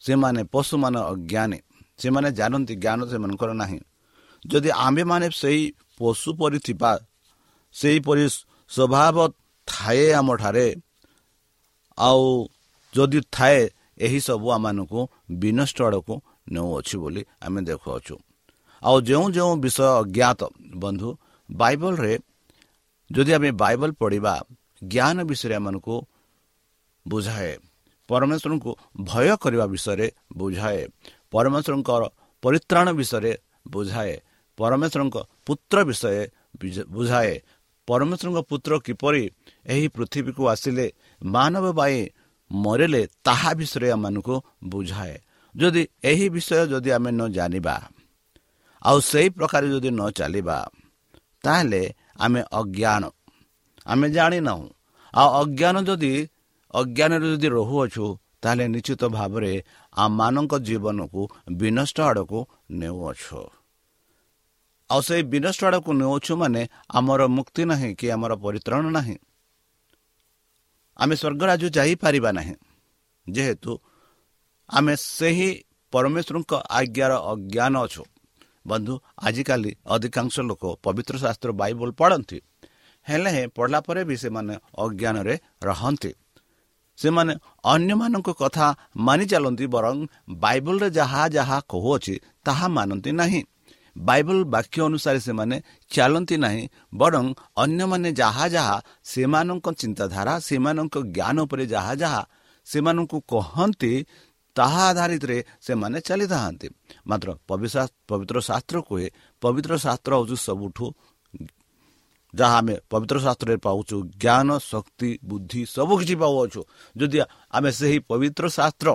ସେମାନେ 0.00 0.42
ପଶୁମାନେ 0.52 0.98
ଅଜ୍ଞାନୀ। 0.98 1.58
ସେମାନେ 1.98 2.28
ଜାଣନ୍ତି 2.32 2.74
ଜ୍ଞାନ 2.76 3.00
ସେମାନଙ୍କର 3.06 3.50
ନାହିଁ। 3.52 3.80
ଯଦି 4.46 4.70
ଆମ୍ଭେମାନେ 4.70 5.26
ସେଇ 5.30 5.72
ପଶୁ 5.98 6.28
ପରି 6.38 6.58
ଥିବା 6.58 6.90
ସେହିପରି 7.74 8.24
ସ୍ୱଭାବ 8.70 9.16
ଥାଏ 9.68 10.12
ଆମଠାରେ 10.12 10.66
ଆଉ 11.98 12.48
ଯଦି 12.94 13.20
ଥାଏ 13.32 13.68
ଏହିସବୁ 13.98 14.46
ଆମମାନଙ୍କୁ 14.50 15.00
ବିନଷ୍ଟ 15.30 15.78
ଆଡ଼କୁ 15.82 16.14
ନେଉଅଛି 16.52 16.96
ବୋଲି 16.98 17.22
ଆମେ 17.42 17.60
ଦେଖୁଅଛୁ। 17.62 18.16
ଆଉ 18.82 19.00
ଯେଉଁ 19.00 19.26
ଯେଉଁ 19.30 19.52
ବିଷୟ 19.56 19.80
ଅଜ୍ଞାତ 20.02 20.40
ବନ୍ଧୁ 20.76 21.08
ବାଇବଲରେ 21.50 22.18
ଯଦି 23.10 23.32
ଆମେ 23.32 23.50
ବାଇବଲ 23.62 23.90
ପଢ଼ିବା 24.00 24.34
ଜ୍ଞାନ 24.82 25.16
ବିଷୟରେ 25.30 25.54
ଆମମାନଙ୍କୁ 25.54 25.96
ବୁଝାଏ 27.06 27.52
ପରମେଶ୍ୱରଙ୍କୁ 28.08 28.70
ଭୟ 29.02 29.28
କରିବା 29.42 29.66
ବିଷୟରେ 29.66 30.06
ବୁଝାଏ 30.36 30.82
ପରମେଶ୍ୱରଙ୍କର 31.32 32.02
ପରିତ୍ରାଣ 32.42 32.86
ବିଷୟରେ 32.98 33.32
ବୁଝାଏ 33.68 34.14
ପରମେଶ୍ୱରଙ୍କ 34.58 35.16
ପୁତ୍ର 35.46 35.76
ବିଷୟ 35.88 36.14
ବୁଝାଏ 36.88 37.34
ପରମେଶ୍ୱରଙ୍କ 37.88 38.40
ପୁତ୍ର 38.50 38.72
କିପରି 38.86 39.22
ଏହି 39.66 39.86
ପୃଥିବୀକୁ 39.88 40.42
ଆସିଲେ 40.48 40.86
ମାନବ 41.22 41.64
ପାଇଁ 41.78 41.98
ମରିଲେ 42.50 43.02
ତାହା 43.24 43.50
ବିଷୟରେ 43.58 43.88
ଆମମାନଙ୍କୁ 43.90 44.34
ବୁଝାଏ। 44.64 45.16
ଯଦି 45.54 45.82
ଏହି 46.04 46.26
ବିଷୟ 46.28 46.66
ଯଦି 46.72 46.90
ଆମେ 46.96 47.10
ନ 47.10 47.22
ଜାଣିବା 47.28 47.76
ଆଉ 48.82 48.98
ସେହି 49.00 49.28
ପ୍ରକାର 49.36 49.62
ଯଦି 49.72 49.90
ନ 49.90 50.02
ଚାଲିବା 50.10 50.58
ତାହେଲେ 51.44 51.82
ଆମେ 52.18 52.40
ଅଜ୍ଞାନ। 52.52 53.04
ଆମେ 53.86 54.10
ଜାଣିନାହୁଁ। 54.10 54.68
ଆଉ 55.14 55.28
ଅଜ୍ଞାନ 55.42 55.76
ଯଦି 55.82 56.28
ଅଜ୍ଞାନରେ 56.74 57.26
ଯଦି 57.30 57.48
ରହୁଅଛୁ 57.48 58.18
ତାହେଲେ 58.42 58.64
ନିଶ୍ଚିତ 58.68 59.02
ଭାବରେ 59.08 59.64
ଆମମାନଙ୍କ 59.92 60.52
ଜୀବନକୁ 60.58 61.22
ବିନଷ୍ଟ 61.52 62.00
ଆଡ଼କୁ 62.00 62.38
ନେଉଅଛୁ। 62.70 63.40
ଆଉ 64.90 65.00
ସେଇ 65.00 65.22
ବିନଷ୍ଟ 65.22 65.64
ଆଡ଼କୁ 65.64 65.90
ନେଉଛୁ 65.92 66.32
ମାନେ 66.36 66.68
ଆମର 66.90 67.26
ମୁକ୍ତି 67.26 67.62
ନାହିଁ 67.64 67.94
କି 67.94 68.06
ଆମର 68.10 68.32
ପରିତ୍ରାଣ 68.34 68.84
ନାହିଁ। 68.90 69.16
ଆମେ 70.96 71.14
ସ୍ୱର୍ଗରାଜ 71.16 71.62
ଯାଇପାରିବା 71.70 72.32
ନାହିଁ। 72.32 72.54
ଯେହେତୁ 73.26 73.72
ଆମେ 74.70 74.94
ସେହି 74.96 75.50
ପରମେଶ୍ୱରଙ୍କ 75.92 76.52
ଆଜ୍ଞାର 76.70 77.12
ଅଜ୍ଞାନ 77.14 77.74
ଅଛୁ। 77.78 78.02
ବନ୍ଧୁ 78.66 78.94
ଆଜିକାଲି 79.22 79.70
ଅଧିକାଂଶ 79.86 80.34
ଲୋକ 80.40 80.62
ପବିତ୍ର 80.82 81.14
ଶାସ୍ତ୍ର 81.18 81.50
ବାଇବଲ 81.60 81.90
ପଢ଼ନ୍ତି। 81.92 82.38
ହେଲେ 83.06 83.30
ହେଁ 83.30 83.46
ପଢ଼ିଲା 83.56 83.78
ପରେ 83.86 84.02
ବି 84.08 84.16
ସେମାନେ 84.16 84.54
ଅଜ୍ଞାନରେ 84.78 85.34
ରହନ୍ତି। 85.62 86.10
ସେମାନେ 86.98 87.32
ଅନ୍ୟମାନଙ୍କ 87.64 88.28
କଥା 88.42 88.66
ମାନି 89.06 89.24
ଚାଲନ୍ତି 89.26 89.66
ବରଂ 89.66 89.96
ବାଇବଲରେ 90.36 90.88
ଯାହା 90.90 91.22
ଯାହା 91.28 91.56
କହୁଅଛି 91.68 92.14
ତାହା 92.44 92.66
ମାନନ୍ତି 92.68 93.10
ନାହିଁ। 93.12 93.42
ବାଇବଲ 93.96 94.38
ବାକ୍ୟ 94.44 94.78
ଅନୁସାରେ 94.82 95.20
ସେମାନେ 95.20 95.56
ଚାଲନ୍ତି 95.90 96.36
ନାହିଁ 96.36 96.62
ବରଂ 96.94 97.26
ଅନ୍ୟମାନେ 97.56 98.10
ଯାହା 98.12 98.44
ଯାହା 98.48 98.76
ସେମାନଙ୍କ 99.04 99.66
ଚିନ୍ତାଧାରା 99.78 100.34
ସେମାନଙ୍କ 100.38 100.94
ଜ୍ଞାନ 101.16 101.36
ଉପରେ 101.46 101.64
ଯାହା 101.66 101.92
ଯାହା 101.94 102.22
ସେମାନଙ୍କୁ 102.66 103.18
କହନ୍ତି 103.28 103.92
ତାହା 104.56 104.82
ଆଧାରିତରେ 104.90 105.38
ସେମାନେ 105.66 105.98
ଚାଲିଥାନ୍ତି। 106.08 106.66
ମାତ୍ର 107.08 107.28
ପବିତ୍ର 108.08 108.38
ଶାସ୍ତ୍ର 108.48 108.76
କୁହେ 108.88 109.08
ପବିତ୍ର 109.42 109.72
ଶାସ୍ତ୍ର 109.84 110.12
ହେଉଛି 110.16 110.36
ସବୁଠୁ 110.46 110.86
ଯାହା 112.34 112.56
ଆମେ 112.60 112.74
ପବିତ୍ର 112.92 113.16
ଶାସ୍ତ୍ରରେ 113.24 113.56
ପାଉଛୁ 113.66 113.96
ଜ୍ଞାନ 114.22 114.48
ଶକ୍ତି 114.70 115.10
ବୁଦ୍ଧି 115.28 115.60
ସବୁ 115.74 115.92
କିଛି 116.00 116.14
ପାଉଅଛୁ। 116.22 116.60
ଯଦି 116.96 117.18
ଆମେ 117.56 117.70
ସେହି 117.78 117.98
ପବିତ୍ର 118.10 118.44
ଶାସ୍ତ୍ର 118.58 118.88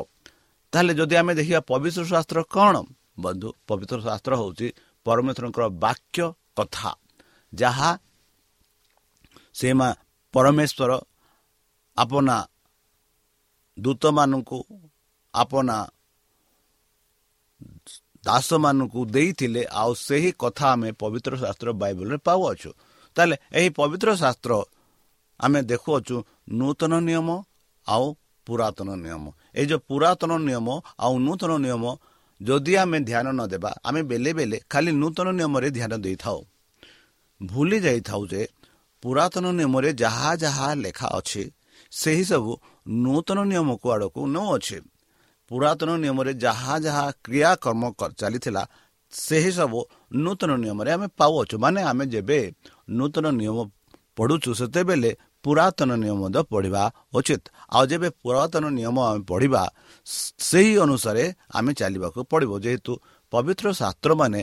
ତାହେଲେ 0.73 0.93
ଯଦି 0.99 1.15
ଆମେ 1.21 1.31
ଦେଖିବା 1.39 1.59
ପବିତ୍ର 1.71 2.03
ଶାସ୍ତ୍ର 2.11 2.39
କ'ଣ? 2.55 2.75
ବନ୍ଧୁ 3.23 3.49
ପବିତ୍ର 3.67 3.97
ଶାସ୍ତ୍ର 4.07 4.33
ହେଉଛି 4.41 4.67
ପରମେଶ୍ୱରଙ୍କର 5.05 5.65
ବାକ୍ୟ 5.83 6.19
କଥା 6.57 6.91
ଯାହା 7.53 7.89
ସେ 9.55 9.69
ପରମେଶ୍ୱର 10.33 10.91
ଆପନା 11.97 12.37
ଦୂତମାନଙ୍କୁ 13.77 14.59
ଆପନା 15.33 15.77
ଦାସମାନଙ୍କୁ 18.23 19.01
ଦେଇଥିଲେ 19.05 19.61
ଆଉ 19.81 19.91
ସେହି 19.97 20.31
କଥା 20.39 20.65
ଆମେ 20.73 20.89
ପବିତ୍ର 21.01 21.33
ଶାସ୍ତ୍ର 21.43 21.69
ବାଇବଲରେ 21.81 22.17
ପାଉଅଛୁ। 22.27 22.71
ତାହେଲେ 23.15 23.35
ଏହି 23.57 23.69
ପବିତ୍ର 23.79 24.09
ଶାସ୍ତ୍ର 24.23 24.51
ଆମେ 25.39 25.59
ଦେଖୁଅଛୁ 25.61 26.15
ନୂତନ 26.59 26.93
ନିୟମ 27.07 27.29
ଆଉ 27.87 28.05
ପୁରାତନ 28.47 28.89
ନିୟମ। 29.03 29.25
ଏଇ 29.55 29.65
ଯେଉଁ 29.65 29.81
ପୁରାତନ 29.89 30.31
ନିୟମ 30.47 30.67
ଆଉ 30.99 31.13
ନୂତନ 31.25 31.51
ନିୟମ 31.65 31.83
ଯଦି 32.41 32.73
ଆମେ 32.83 32.97
ଧ୍ୟାନ 33.09 33.27
ନ 33.37 33.41
ଦେବା 33.53 33.71
ଆମେ 33.83 34.01
ବେଲେ 34.03 34.31
ବେଲେ 34.37 34.57
ଖାଲି 34.71 34.91
ନୂତନ 35.01 35.27
ନିୟମରେ 35.39 35.69
ଧ୍ୟାନ 35.77 35.93
ଦେଇଥାଉ। 36.05 36.39
ଭୁଲି 37.41 37.77
ଯାଇଥାଉ 37.79 38.21
ଯେ 38.27 38.41
ପୁରାତନ 39.03 39.45
ନିୟମରେ 39.57 39.89
ଯାହା 39.93 40.29
ଯାହା 40.43 40.67
ଲେଖା 40.83 41.07
ଅଛି 41.17 41.43
ସେହିସବୁ 41.91 42.51
ନୂତନ 43.03 43.39
ନିୟମକୁ 43.51 43.85
ଆଡ଼କୁ 43.93 44.21
ନେଉଅଛି। 44.27 44.77
ପୁରାତନ 45.51 45.89
ନିୟମରେ 46.03 46.31
ଯାହା 46.43 46.75
ଯାହା 46.85 47.05
କ୍ରିୟାକର୍ମ 47.25 47.83
ଚାଲିଥିଲା 48.21 48.63
ସେହିସବୁ 49.13 49.79
ନୂତନ 50.23 50.51
ନିୟମରେ 50.63 50.89
ଆମେ 50.95 51.07
ପାଉଅଛୁ। 51.19 51.55
ମାନେ 51.63 51.81
ଆମେ 51.91 52.03
ଯେବେ 52.13 52.39
ନୂତନ 52.97 53.25
ନିୟମ 53.39 53.57
ପଢ଼ୁଛୁ 54.17 54.49
ସେତେବେଳେ 54.59 55.11
ପୁରାତନ 55.43 55.89
ନିୟମ 56.03 56.15
ମଧ୍ୟ 56.23 56.41
ପଢ଼ିବା 56.53 56.83
ଉଚିତ। 57.17 57.43
ଆଉ 57.75 57.83
ଯେବେ 57.91 58.09
ପୁରାତନ 58.23 58.63
ନିୟମ 58.77 58.97
ଆମେ 59.09 59.21
ପଢ଼ିବା 59.31 59.61
ସେହି 60.47 60.73
ଅନୁସାରେ 60.85 61.23
ଆମେ 61.57 61.71
ଚାଲିବାକୁ 61.79 62.19
ପଡ଼ିବ। 62.31 62.51
ଯେହେତୁ 62.65 62.91
ପବିତ୍ର 63.33 63.65
ଶାସ୍ତ୍ରମାନେ 63.81 64.41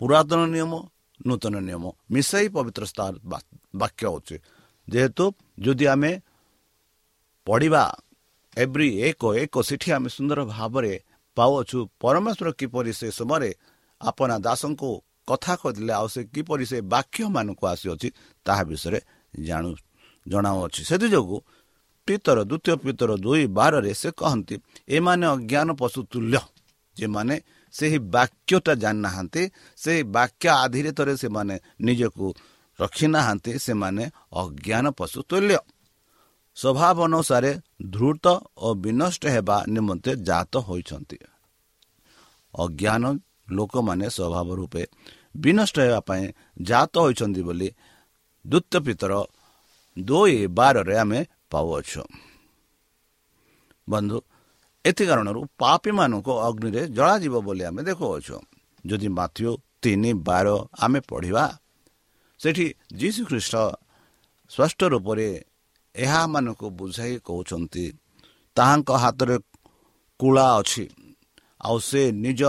ପୁରାତନ 0.00 0.40
ନିୟମ 0.54 0.72
ନୂତନ 1.26 1.54
ନିୟମ 1.68 1.84
ମିଶାଇ 2.12 2.46
ପବିତ୍ର 2.56 2.84
ବାକ୍ୟ 3.80 4.02
ହେଉଛି। 4.08 4.36
ଯେହେତୁ 4.88 5.24
ଯଦି 5.64 5.84
ଆମେ 5.94 6.12
ପଢ଼ିବା 7.46 7.82
ଏଭ୍ରି 8.56 8.88
ଏକ 9.08 9.22
ଏକ 9.36 9.54
ସେଠି 9.62 9.88
ଆମେ 9.96 10.08
ସୁନ୍ଦର 10.16 10.40
ଭାବରେ 10.46 10.92
ପାଉଅଛୁ 11.36 11.78
ପରମେଶ୍ୱର 12.00 12.48
କିପରି 12.58 12.92
ସେ 12.92 13.08
ସମୟରେ 13.10 13.50
ଆପଣା 14.00 14.36
ଦାସଙ୍କୁ 14.46 14.90
କଥା 15.28 15.54
କହିଥିଲେ 15.60 15.92
ଆଉ 15.92 16.08
ସେ 16.14 16.20
କିପରି 16.34 16.64
ସେ 16.70 16.78
ବାକ୍ୟମାନଙ୍କୁ 16.86 17.64
ଆସିଅଛି 17.72 18.08
ତାହା 18.46 18.62
ବିଷୟରେ 18.70 19.00
ଜାଣୁ 19.34 19.70
ଜଣାଉଅଛି 20.26 20.80
ସେଥିଯୋଗୁଁ 20.90 21.38
ପିତର 22.08 22.38
ଦ୍ୱିତୀୟ 22.44 22.76
ପିତର 22.84 23.10
ଦୁଇ 23.16 23.44
ବାରରେ 23.58 23.92
ସେ 23.94 24.08
କହନ୍ତି 24.12 24.54
ଏମାନେ 24.88 25.26
ଅଜ୍ଞାନ 25.26 25.68
ପଶୁ 25.80 26.00
ତୁଲ୍ୟ 26.12 26.40
ଯେମାନେ 26.96 27.34
ସେହି 27.74 27.98
ବାକ୍ୟଟା 28.14 28.72
ଜାଣିନାହାନ୍ତି 28.82 29.42
ସେହି 29.78 30.02
ବାକ୍ୟ 30.16 30.46
ଆଧିରିତରେ 30.56 31.14
ସେମାନେ 31.16 31.54
ନିଜକୁ 31.80 32.26
ରଖିନାହାନ୍ତି 32.78 33.52
ସେମାନେ 33.58 34.04
ଅଜ୍ଞାନ 34.34 34.84
ପଶୁ 34.98 35.18
ତୁଲ୍ୟ 35.30 35.56
ସ୍ୱଭାବ 36.56 36.96
ଅନୁସାରେ 37.04 37.50
ଦ୍ରୁତ 37.90 38.26
ଓ 38.56 38.68
ବିନଷ୍ଟ 38.74 39.22
ହେବା 39.26 39.56
ନିମନ୍ତେ 39.68 40.12
ଜାତ 40.16 40.52
ହୋଇଛନ୍ତି। 40.58 41.18
ଅଜ୍ଞାନ 42.54 43.02
ଲୋକମାନେ 43.50 44.06
ସ୍ୱଭାବ 44.16 44.48
ରୂପେ 44.54 44.82
ବିନଷ୍ଟ 45.36 45.76
ହେବା 45.80 46.00
ପାଇଁ 46.00 46.24
ଜାତ 46.62 46.94
ହୋଇଛନ୍ତି 47.04 47.42
ବୋଲି 47.42 47.68
ଦ୍ୱିତୀୟ 48.44 48.78
ପିତର 48.86 49.12
ଦୁଇ 49.96 50.36
ବାରରେ 50.46 50.94
ଆମେ 50.96 51.20
ପାଉଅଛୁ। 51.50 52.02
ବନ୍ଧୁ 53.88 54.18
ଏଥି 54.84 55.04
କାରଣରୁ 55.06 55.40
ପାପୀମାନଙ୍କୁ 55.58 56.32
ଅଗ୍ନିରେ 56.48 56.82
ଜଳାଯିବ 56.96 57.34
ବୋଲି 57.46 57.62
ଆମେ 57.64 57.82
ଦେଖୁଅଛୁ। 57.82 58.36
ଯଦି 58.86 59.08
ମାଥ୍ୟୁ 59.08 59.50
ତିନି 59.82 60.10
ବାର 60.26 60.46
ଆମେ 60.80 61.00
ପଢ଼ିବା 61.00 61.44
ସେଠି 62.40 62.66
ଯୀଶୁ 62.96 63.20
ଖ୍ରୀଷ୍ଟ 63.28 63.54
ସ୍ପଷ୍ଟ 64.50 64.80
ରୂପରେ 64.84 65.28
ଏହାମାନଙ୍କୁ 65.94 66.66
ବୁଝାଇ 66.70 67.14
କହୁଛନ୍ତି 67.18 67.84
ତାହାଙ୍କ 68.56 68.90
ହାତରେ 68.94 69.36
କୁଳା 70.20 70.46
ଅଛି। 70.58 70.84
ଆଉ 71.60 71.76
ସେ 71.78 72.02
ନିଜ 72.24 72.42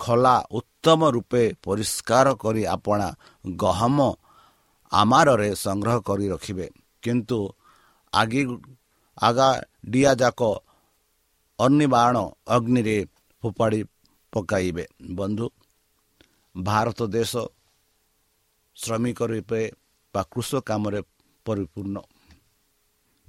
ଖୋଲା 0.00 0.34
ଉତ୍ତମ 0.50 1.00
ରୂପେ 1.10 1.42
ପରିଷ୍କାର 1.64 2.26
କରି 2.34 2.62
ଆପଣା 2.66 3.08
ଗହମ 3.56 3.98
ଆମାରରେ 4.92 5.50
ସଂଗ୍ରହ 5.54 5.96
କରି 6.00 6.26
ରଖିବେ। 6.28 6.66
କିନ୍ତୁ 7.02 7.38
ଆଗି 8.12 8.42
ଆଗା 9.18 9.48
ଡିଆଯାକ 9.86 10.40
ଅନିବାଣ 11.58 12.16
ଅଗ୍ନିରେ 12.48 12.96
ଫୋପାଡ଼ି 13.42 13.80
ପକାଇବେ। 14.32 14.84
ବନ୍ଧୁ 15.10 15.46
ଭାରତ 16.56 16.98
ଦେଶ 17.06 17.32
ଶ୍ରମିକ 18.76 19.18
ରୂପେ 19.22 19.62
ବା 20.14 20.22
କୃଷକ 20.32 20.60
କାମରେ 20.68 21.00
ପରିପୂର୍ଣ୍ଣ। 21.46 21.96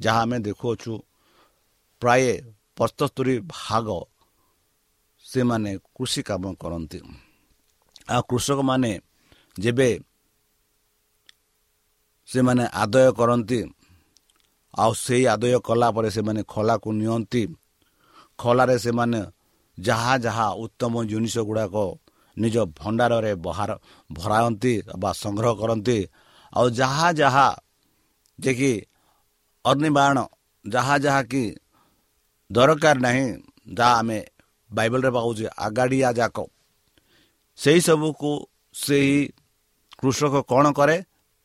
ଯାହା 0.04 0.22
ଆମେ 0.26 0.38
ଦେଖୁଅଛୁ 0.48 0.94
ପ୍ରାୟ 2.02 2.24
ପଞ୍ଚସ୍ତରୀ 2.78 3.36
ଭାଗ 3.56 3.88
ସେମାନେ 5.26 5.72
କୃଷି 5.96 6.22
କାମ 6.30 6.44
କରନ୍ତି। 6.62 7.00
ଆଉ 8.08 8.22
କୃଷକମାନେ 8.30 8.92
ଯେବେ 9.56 9.90
ସେମାନେ 12.30 12.66
ଆଦାୟ 12.74 13.10
କରନ୍ତି 13.20 13.60
ଆଉ 14.74 14.92
ସେଇ 14.96 15.24
ଆଦାୟ 15.34 15.58
କଲା 15.68 15.88
ପରେ 15.96 16.10
ସେମାନେ 16.16 16.42
ଖୋଲାକୁ 16.44 16.90
ନିଅନ୍ତି 17.00 17.44
ଖୋଲାରେ 18.40 18.76
ସେମାନେ 18.86 19.20
ଯାହା 19.78 20.14
ଯାହା 20.26 20.48
ଉତ୍ତମ 20.64 20.94
ଜିନିଷ 21.12 21.36
ଗୁଡ଼ାକ 21.50 21.76
ନିଜ 22.38 22.56
ଭଣ୍ଡାରରେ 22.80 23.34
ବାହାର 23.46 23.72
ଭରାନ୍ତି 24.10 24.74
ବା 25.02 25.10
ସଂଗ୍ରହ 25.24 25.54
କରନ୍ତି 25.62 25.98
ଆଉ 26.54 26.68
ଯାହା 26.80 27.08
ଯାହା 27.14 27.48
ଯେ 28.40 28.52
କି 28.54 28.72
ଅଗ୍ନିବାଣ 29.66 30.18
ଯାହା 30.66 30.96
ଯାହାକି 31.06 31.44
ଦରକାର 32.50 32.98
ନାହିଁ 33.06 33.26
ଯାହା 33.74 33.94
ଆମେ 34.00 34.20
ବାଇବଲରେ 34.72 35.10
ପାଉଛେ 35.16 35.48
ଆଗାଡ଼ିଆ 35.58 36.10
ଯାକ। 36.20 36.38
ସେହି 37.60 37.82
ସବୁକୁ 37.82 38.32
ସେହି 38.76 39.18
କୃଷକ 40.00 40.34
କ'ଣ 40.52 40.66
କରେ? 40.72 40.98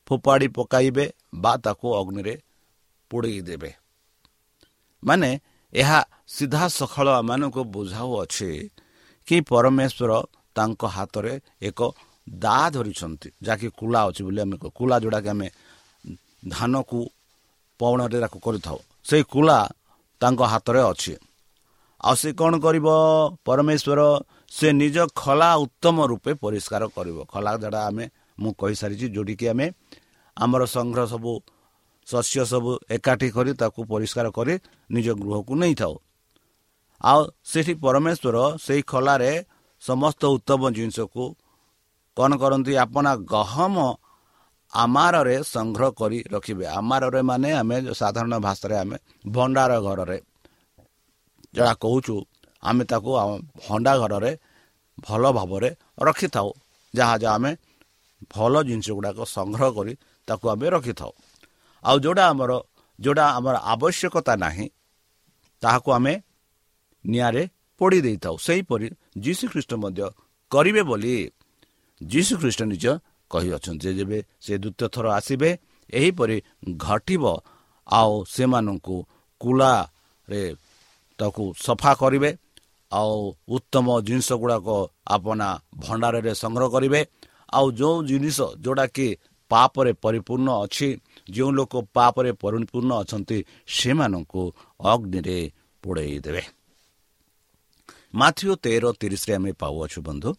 ଫୋପାଡ଼ି 0.07 0.49
ପକାଇବେ 0.49 1.05
ବା 1.35 1.53
ତାକୁ 1.65 1.87
ଅଗ୍ନିରେ 2.01 2.35
ପୋଡ଼େଇ 3.11 3.41
ଦେବେ। 3.49 3.71
ମାନେ 5.03 5.31
ଏହା 5.73 5.99
ସିଧାସଖଳ 6.27 7.07
ଆମମାନଙ୍କୁ 7.21 7.63
ବୁଝାଉଅଛି 7.75 8.51
କି 9.29 9.37
ପରମେଶ୍ୱର 9.51 10.11
ତାଙ୍କ 10.57 10.83
ହାତରେ 10.97 11.33
ଏକ 11.63 11.81
ଦା 12.27 12.59
ଧରିଛନ୍ତି 12.71 13.29
ଯାହାକି 13.43 13.69
କୁଲା 13.79 14.01
ଅଛି 14.09 14.21
ବୋଲି 14.27 14.41
ଆମେ 14.45 14.57
କୁଲା 14.79 14.97
ଯେଉଁଟାକି 15.03 15.29
ଆମେ 15.29 15.49
ଧାନକୁ 16.49 17.01
ପବନରେ 17.79 18.19
ତାକୁ 18.25 18.39
କରିଥାଉ। 18.47 18.79
ସେଇ 19.09 19.23
କୁଲା 19.33 19.59
ତାଙ୍କ 20.21 20.41
ହାତରେ 20.53 20.81
ଅଛି। 20.91 21.15
ଆଉ 22.01 22.15
ସେ 22.21 22.29
କ'ଣ 22.41 22.53
କରିବ? 22.65 22.87
ପରମେଶ୍ୱର 23.47 24.01
ସେ 24.59 24.69
ନିଜ 24.83 24.97
ଖୋଲା 25.21 25.51
ଉତ୍ତମ 25.65 25.97
ରୂପେ 26.11 26.33
ପରିଷ୍କାର 26.43 26.83
କରିବ। 26.97 27.19
ଖୋଲା 27.33 27.51
ଯେଉଁଟା 27.63 27.81
ଆମେ 27.89 28.05
ମୁଁ 28.41 28.53
କହିସାରିଛି 28.61 29.07
ଯେଉଁଠିକି 29.15 29.47
ଆମେ 29.53 29.67
ଆମର 30.37 30.63
ସଂଗ୍ରହ 30.75 31.07
ସବୁ 31.13 31.33
ଶସ୍ୟ 32.07 32.43
ସବୁ 32.53 32.71
ଏକାଠି 32.97 33.29
କରି 33.37 33.53
ତାକୁ 33.61 33.81
ପରିଷ୍କାର 33.93 34.27
କରି 34.37 34.55
ନିଜ 34.91 35.07
ଗୃହକୁ 35.23 35.53
ନେଇଥାଉ। 35.63 35.95
ଆଉ 37.01 37.21
ସେଠି 37.51 37.75
ପରମେଶ୍ୱର 37.85 38.37
ସେଇ 38.65 38.83
ଖୋଲାରେ 38.91 39.31
ସମସ୍ତ 39.83 40.23
ଉତ୍ତମ 40.37 40.61
ଜିନିଷକୁ 40.77 41.25
କ'ଣ 42.17 42.31
କରନ୍ତି? 42.43 42.73
ଆପଣ 42.85 43.07
ଗହମ 43.35 43.77
ଆମାରରେ 44.73 45.37
ସଂଗ୍ରହ 45.47 45.91
କରି 45.93 46.19
ରଖିବେ 46.33 46.65
ଆମାରରେ 46.71 47.21
ମାନେ 47.23 47.51
ଆମେ 47.61 47.77
ସାଧାରଣ 47.93 48.35
ଭାଷାରେ 48.39 48.77
ଆମେ 48.77 48.97
ଭଣ୍ଡାର 49.27 49.73
ଘରରେ 49.81 50.19
ଯାହା 51.55 51.75
କହୁଛୁ 51.75 52.15
ଆମେ 52.63 52.83
ତାକୁ 52.85 53.11
ଭଣ୍ଡା 53.61 53.93
ଘରରେ 53.99 54.33
ଭଲ 54.99 55.23
ଭାବରେ 55.33 55.71
ରଖିଥାଉ 56.01 56.49
ଯାହା 56.95 57.15
ଯାହା 57.17 57.35
ଆମେ 57.35 57.51
ଭଲ 58.31 58.55
ଜିନିଷ 58.63 58.89
ଗୁଡ଼ାକ 58.91 59.19
ସଂଗ୍ରହ 59.29 59.71
କରି 59.77 59.93
ତାକୁ 60.29 60.45
ଆମେ 60.55 60.67
ରଖିଥାଉ 60.71 61.13
ଆଉ 61.85 61.97
ଯେଉଁଟା 61.99 62.25
ଆମର 62.33 62.53
ଯେଉଁଟା 62.99 63.25
ଆମର 63.39 63.57
ଆବଶ୍ୟକତା 63.73 64.35
ନାହିଁ 64.37 64.67
ତାହାକୁ 65.63 65.89
ଆମେ 65.93 66.15
ନିଆଁରେ 67.05 67.43
ପୋଡ଼ି 67.81 67.99
ଦେଇଥାଉ 68.01 68.35
ସେହିପରି 68.39 68.87
ଯୀଶୁ 69.25 69.45
ଖ୍ରୀଷ୍ଟ 69.53 69.73
ମଧ୍ୟ 69.75 70.01
କରିବେ 70.53 70.83
ବୋଲି 70.83 71.15
ଯୀଶୁ 72.01 72.35
ଖ୍ରୀଷ୍ଟ 72.41 72.61
ନିଜ 72.73 72.85
କହିଅଛନ୍ତି 73.31 73.85
ଯେ 73.87 73.93
ଯେବେ 73.99 74.19
ସେ 74.41 74.55
ଦ୍ୱିତୀୟ 74.59 74.87
ଥର 74.95 75.07
ଆସିବେ 75.19 75.51
ଏହିପରି 75.93 76.37
ଘଟିବ। 76.77 77.25
ଆଉ 77.89 78.13
ସେମାନଙ୍କୁ 78.35 78.97
କୁଲାରେ 79.41 80.43
ତାକୁ 81.19 81.45
ସଫା 81.67 81.93
କରିବେ। 81.95 82.31
ଆଉ 82.93 83.15
ଉତ୍ତମ 83.49 83.87
ଜିନିଷ 84.01 84.29
ଗୁଡ଼ାକ 84.33 84.69
ଆପଣା 85.07 85.49
ଭଣ୍ଡାରରେ 85.77 86.33
ସଂଗ୍ରହ 86.35 86.69
କରିବେ। 86.75 87.01
ଆଉ 87.53 87.67
ଯେଉଁ 87.73 87.97
ଜିନିଷ 88.05 88.39
ଯେଉଁଟାକି 88.65 89.09
ପାପରେ 89.51 89.93
ପରିପୂର୍ଣ୍ଣ 90.05 90.49
ଅଛି 90.65 90.89
ଯେଉଁ 91.31 91.51
ଲୋକ 91.51 91.73
ପାପରେ 91.95 92.31
ପରିପୂର୍ଣ୍ଣ 92.33 92.93
ଅଛନ୍ତି 93.03 93.39
ସେମାନଙ୍କୁ 93.69 94.43
ଅଗ୍ନିରେ 94.85 95.39
ପୋଡ଼େଇ 95.83 96.17
ଦେବେ। 96.21 96.43
ମାଥିଓ 98.15 98.55
ତେର 98.65 98.85
ତିରିଶରେ 99.01 99.33
ଆମେ 99.35 99.53
ପାଉଅଛୁ 99.53 99.99
ବନ୍ଧୁ। 100.03 100.31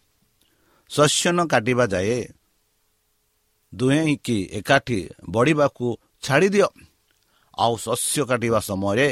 ଶସ୍ୟନ 0.90 1.38
କାଟିବା 1.46 1.84
ଯାଏ 1.86 2.16
ଦୁହେଁ 3.72 4.12
କି 4.24 4.36
ଏକାଠି 4.52 4.98
ବଢ଼ିବାକୁ 5.28 5.86
ଛାଡ଼ିଦିଅ। 6.22 6.68
ଆଉ 7.58 7.74
ଶସ୍ୟ 7.76 8.22
କାଟିବା 8.30 8.60
ସମୟରେ 8.60 9.08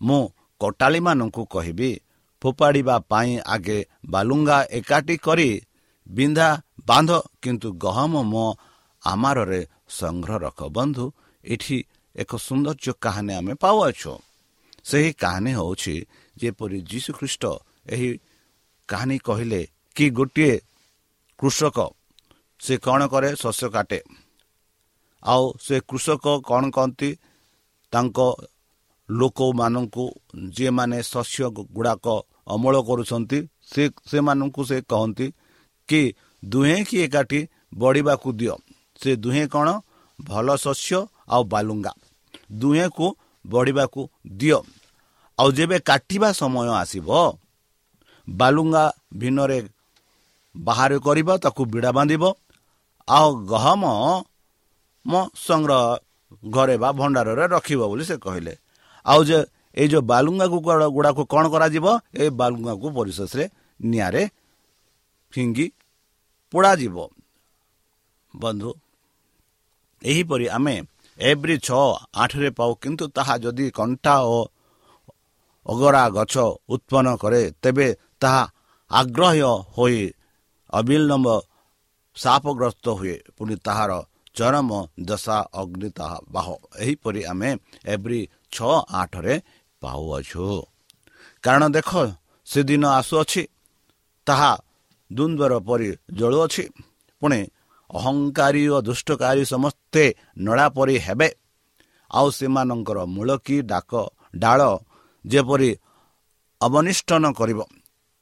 ମୁଁ 0.00 0.22
କଟାଳିମାନଙ୍କୁ 0.60 1.42
କହିବି 1.44 1.90
ଫୋପାଡ଼ିବା 2.42 2.96
ପାଇଁ 3.10 3.32
ଆଗେ 3.54 3.78
ବାଲୁଙ୍ଗା 4.06 4.58
ଏକାଠି 4.78 5.16
କରି 5.16 5.50
ବିନ୍ଧା 6.06 6.48
ବାନ୍ଧ 6.86 7.10
କିନ୍ତୁ 7.42 7.68
ଗହମ 7.84 8.14
ମୋ 8.32 8.46
ଆମାରରେ 9.02 9.60
ସଂଗ୍ରହ 9.88 10.36
ରଖ 10.44 10.60
ବନ୍ଧୁ 10.76 11.04
ଏଠି 11.44 11.78
ଏକ 12.16 12.30
ସୌନ୍ଦର୍ଯ୍ୟ 12.36 12.92
କାହାଣୀ 13.04 13.32
ଆମେ 13.34 13.54
ପାଉଅଛୁ। 13.62 14.12
ସେହି 14.84 15.10
କାହାଣୀ 15.22 15.52
ହେଉଛି 15.58 15.94
ଯେପରି 16.36 16.78
ଯୀଶୁଖ୍ରୀଷ୍ଟ 16.90 17.44
ଏହି 17.94 18.10
କାହାଣୀ 18.88 19.16
କହିଲେ 19.18 19.60
କି 19.96 20.06
ଗୋଟିଏ 20.10 20.54
କୃଷକ 21.38 21.78
ସେ 22.62 22.74
କ'ଣ 22.78 23.00
କରେ? 23.12 23.30
ଶସ୍ୟ 23.36 23.68
କାଟେ। 23.74 23.98
ଆଉ 25.22 25.44
ସେ 25.60 25.76
କୃଷକ 25.88 26.26
କ'ଣ 26.48 26.62
କହନ୍ତି? 26.70 27.10
ତାଙ୍କ 27.92 28.18
ଲୋକମାନଙ୍କୁ 29.08 30.04
ଯିଏମାନେ 30.50 30.98
ଶସ୍ୟ 31.02 31.44
ଗୁଡ଼ାକ 31.76 32.06
ଅମଳ 32.46 32.74
କରୁଛନ୍ତି 32.88 33.38
ସେ 33.72 33.82
ସେମାନଙ୍କୁ 34.10 34.62
ସେ 34.70 34.76
କହନ୍ତି 34.88 35.26
କି 35.88 36.02
ଦୁହେଁ 36.42 36.78
କି 36.88 36.96
ଏକାଠି 37.06 37.40
ବଢ଼ିବାକୁ 37.74 38.28
ଦିଅ। 38.40 38.54
ସେ 39.00 39.10
ଦୁହେଁ 39.16 39.46
କ'ଣ? 39.54 39.68
ଭଲ 40.18 40.48
ଶସ୍ୟ 40.56 40.98
ଆଉ 41.28 41.42
ବାଲୁଙ୍ଗା। 41.44 41.92
ଦୁହେଁକୁ 42.60 43.06
ବଢ଼ିବାକୁ 43.44 44.00
ଦିଅ। 44.40 44.58
ଆଉ 45.38 45.48
ଯେବେ 45.52 45.78
କାଟିବା 45.80 46.28
ସମୟ 46.32 46.68
ଆସିବ 46.82 47.08
ବାଲୁଙ୍ଗା 48.28 48.84
ଭିନରେ 49.16 49.58
ବାହାରେ 50.54 50.96
କରିବ 50.98 51.28
ତାକୁ 51.44 51.62
ବିଡ଼ା 51.72 51.90
ବାନ୍ଧିବ। 51.98 52.22
ଆଉ 53.08 53.28
ଗହମ 53.50 53.82
ମୋ 55.06 55.20
ସଂଗ୍ରହ 55.38 55.82
ଘରେ 56.54 56.76
ବା 56.82 56.88
ଭଣ୍ଡାରରେ 56.98 57.44
ରଖିବ 57.54 57.80
ବୋଲି 57.90 58.04
ସେ 58.10 58.16
କହିଲେ। 58.16 58.54
ଆଉ 59.06 59.20
ଯେ 59.28 59.38
ଏଇ 59.76 59.86
ଯେଉଁ 59.92 60.02
ବାଲୁଙ୍ଗାକୁ 60.12 60.58
ଗୁଡ଼ାକୁ 60.96 61.22
କ'ଣ 61.32 61.44
କରାଯିବ? 61.54 61.86
ଏ 62.14 62.24
ବାଲୁଙ୍ଗାକୁ 62.40 62.86
ପରିଶେଷରେ 62.96 63.44
ନିଆଁରେ 63.80 64.22
ଫିଙ୍ଗି 65.32 65.66
ପୋଡ଼ାଯିବ। 66.52 66.96
ବନ୍ଧୁ 68.34 68.70
ଏହିପରି 70.02 70.46
ଆମେ 70.48 70.76
ଏଭ୍ରି 71.18 71.56
ଛଅ 71.58 71.84
ଆଠରେ 72.22 72.50
ପାଉ 72.58 72.70
କିନ୍ତୁ 72.82 73.04
ତାହା 73.16 73.34
ଯଦି 73.44 73.66
କଣ୍ଟା 73.78 74.14
ଓ 74.34 74.38
ଅଗରା 75.66 76.04
ଗଛ 76.08 76.34
ଉତ୍ପନ୍ନ 76.74 77.08
କରେ 77.22 77.42
ତେବେ 77.62 77.88
ତାହା 78.20 78.42
ଆଗ୍ରହ୍ୟ 78.90 79.50
ହୋଇ 79.76 80.00
ଅବିଳମ୍ବ 80.72 81.28
ସାପଗ୍ରସ୍ତ 82.16 82.86
ହୁଏ। 82.88 83.16
ପୁଣି 83.36 83.54
ତାହାର 83.56 83.92
ଚରମ 84.34 84.70
ଦଶା 85.00 85.38
ଅଗ୍ନି 85.54 85.88
ତାହା 85.90 86.18
ବାହ। 86.34 86.48
ଏହିପରି 86.78 87.20
ଆମେ 87.24 87.50
ଏଭ୍ରି 87.84 88.20
ଛଅ 88.52 88.74
ଆଠରେ 88.90 89.34
ପାଉଅଛୁ। 89.82 90.46
କାରଣ 91.42 91.62
ଦେଖ 91.68 91.90
ସେଦିନ 92.46 92.84
ଆସୁଅଛି 93.00 93.42
ତାହା 94.26 94.52
ଦ୍ୱନ୍ଦ୍ୱର 95.12 95.52
ପରି 95.58 95.88
ଜଳୁଅଛି। 96.12 96.64
ପୁଣି 97.22 97.40
ଅହଙ୍କାରୀ 97.90 98.62
ଓ 98.68 98.76
ଦୁଷ୍ଟକାରୀ 98.80 99.42
ସମସ୍ତେ 99.44 100.04
ନଡ଼ା 100.38 100.66
ପରି 100.68 100.96
ହେବେ। 100.98 101.28
ଆଉ 102.10 102.26
ସେମାନଙ୍କର 102.30 102.98
ମୂଳ 103.14 103.30
କି 103.36 103.56
ଡାକ 103.62 103.92
ଡାଳ 104.36 104.60
ଯେପରି 105.24 105.70
ଅବନିଷ୍ଟନ 106.60 107.24
କରିବ। 107.32 107.60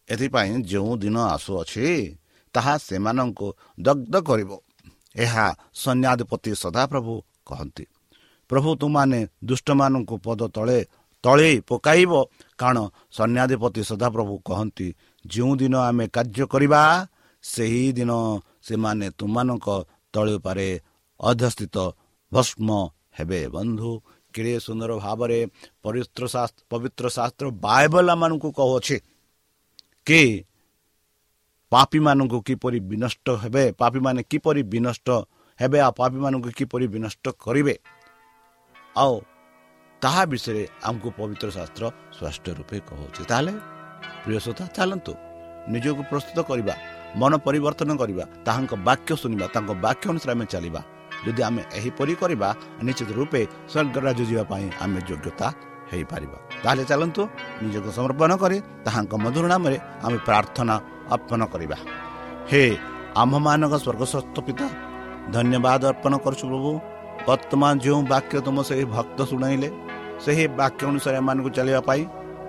ଏଥିପାଇଁ 0.09 0.53
ଯେଉଁ 0.63 0.93
ଦିନ 0.97 1.17
ଆସୁଅଛି 1.35 1.87
ତାହା 2.55 2.75
ସେମାନଙ୍କୁ 2.79 3.49
ଦଗ୍ଧ 3.81 4.15
କରିବ। 4.29 4.51
ଏହା 5.17 5.47
ସନ୍ନ୍ୟାଧିପତି 5.83 6.51
ସଦାପ୍ରଭୁ 6.63 7.15
କହନ୍ତି। 7.49 7.85
ପ୍ରଭୁ 8.51 8.71
ତୁମାନେ 8.81 9.21
ଦୁଷ୍ଟମାନଙ୍କୁ 9.49 10.15
ପଦ 10.25 10.41
ତଳେ 10.57 10.79
ତଳେ 11.25 11.51
ପକାଇବ 11.69 12.13
କାରଣ 12.59 12.79
ସନ୍ନ୍ୟାଧିପତି 13.17 13.83
ସଦାପ୍ରଭୁ 13.91 14.35
କହନ୍ତି 14.49 14.89
ଯେଉଁଦିନ 15.25 15.75
ଆମେ 15.89 16.05
କାର୍ଯ୍ୟ 16.17 16.45
କରିବା 16.53 16.83
ସେହିଦିନ 17.45 18.11
ସେମାନେ 18.63 19.07
ତୁମମାନଙ୍କ 19.19 19.69
ତଳେ 20.15 20.37
ପାରେ 20.45 20.69
ଅଧ୍ୟସ୍ଥିତ 21.21 21.77
ଭସ୍ମ 22.33 22.69
ହେବେ। 23.17 23.41
ବନ୍ଧୁ 23.55 23.91
କେଡ଼େ 24.35 24.55
ସୁନ୍ଦର 24.67 24.91
ଭାବରେ 25.05 25.39
ପବିତ୍ର 25.83 26.23
ପବିତ୍ର 26.71 27.05
ଶାସ୍ତ୍ର 27.17 27.47
ବାଇବଲମାନଙ୍କୁ 27.67 28.49
କହୁଅଛି। 28.59 28.97
କି 30.07 30.23
ପାପୀମାନଙ୍କୁ 31.73 32.39
କିପରି 32.49 32.79
ବିନଷ୍ଟ 32.91 33.27
ହେବେ? 33.43 33.65
ପାପୀମାନେ 33.81 34.21
କିପରି 34.31 34.63
ବିନଷ୍ଟ 34.73 35.09
ହେବେ? 35.61 35.79
ଆଉ 35.87 35.93
ପାପୀମାନଙ୍କୁ 36.01 36.51
କିପରି 36.59 36.87
ବିନଷ୍ଟ 36.95 37.25
କରିବେ? 37.45 37.75
ଆଉ 39.03 39.15
ତାହା 40.03 40.23
ବିଷୟରେ 40.33 40.63
ଆମକୁ 40.89 41.09
ପବିତ୍ର 41.19 41.49
ଶାସ୍ତ୍ର 41.57 41.85
ସ୍ପଷ୍ଟ 42.17 42.45
ରୂପେ 42.59 42.77
କହୁଛି। 42.89 43.23
ତାହେଲେ 43.31 43.53
ପ୍ରିୟ 44.23 44.39
ଶ୍ରୋତା 44.45 44.65
ଚାଲନ୍ତୁ 44.77 45.13
ନିଜକୁ 45.73 46.03
ପ୍ରସ୍ତୁତ 46.11 46.39
କରିବା 46.51 46.75
ମନ 47.21 47.33
ପରିବର୍ତ୍ତନ 47.47 47.91
କରିବା 48.03 48.25
ତାହାଙ୍କ 48.47 48.73
ବାକ୍ୟ 48.89 49.11
ଶୁଣିବା 49.23 49.47
ତାଙ୍କ 49.55 49.71
ବାକ୍ୟ 49.85 50.05
ଅନୁସାରେ 50.13 50.33
ଆମେ 50.37 50.47
ଚାଲିବା। 50.53 50.81
ଯଦି 51.25 51.41
ଆମେ 51.49 51.63
ଏହିପରି 51.79 52.15
କରିବା 52.23 52.49
ନିଶ୍ଚିତ 52.87 53.11
ରୂପେ 53.19 53.41
ସ୍ୱର୍ଗ 53.73 53.97
ରାଜ୍ୟ 54.07 54.25
ଯିବା 54.31 54.45
ପାଇଁ 54.51 54.67
ଆମେ 54.85 55.01
ଯୋଗ୍ୟତା 55.09 55.47
ହେଇପାରିବା। 55.91 56.39
ତାହେଲେ 56.63 56.85
ଚାଲନ୍ତୁ 56.91 57.23
ନିଜକୁ 57.63 57.91
ସମର୍ପଣ 57.99 58.31
କରି 58.43 58.59
ତାହାଙ୍କ 58.87 59.13
ମଧୁର 59.25 59.45
ନାମରେ 59.53 59.77
ଆମେ 60.07 60.19
ପ୍ରାର୍ଥନା 60.29 60.75
ଅର୍ପଣ 61.15 61.41
କରିବା 61.53 61.77
ହେ 62.51 62.63
ଆମ୍ଭମାନଙ୍କ 63.23 63.75
ସ୍ୱର୍ଗସ୍ୱସ୍ଥ 63.85 64.37
ପିତା 64.47 64.67
ଧନ୍ୟବାଦ 65.35 65.83
ଅର୍ପଣ 65.93 66.13
କରୁଛୁ 66.25 66.45
ପ୍ରଭୁ 66.51 66.71
ବର୍ତ୍ତମାନ 67.27 67.73
ଯେଉଁ 67.85 68.01
ବାକ୍ୟ 68.13 68.37
ତୁମ 68.47 68.59
ସେହି 68.69 68.85
ଭକ୍ତ 68.95 69.19
ଶୁଣାଇଲେ 69.31 69.69
ସେହି 70.25 70.45
ବାକ୍ୟ 70.61 70.83
ଅନୁସାରେ 70.91 71.17
ଏମାନଙ୍କୁ 71.23 71.51
ଚାଲିବା 71.57 71.81
ପାଇଁ 71.89 72.03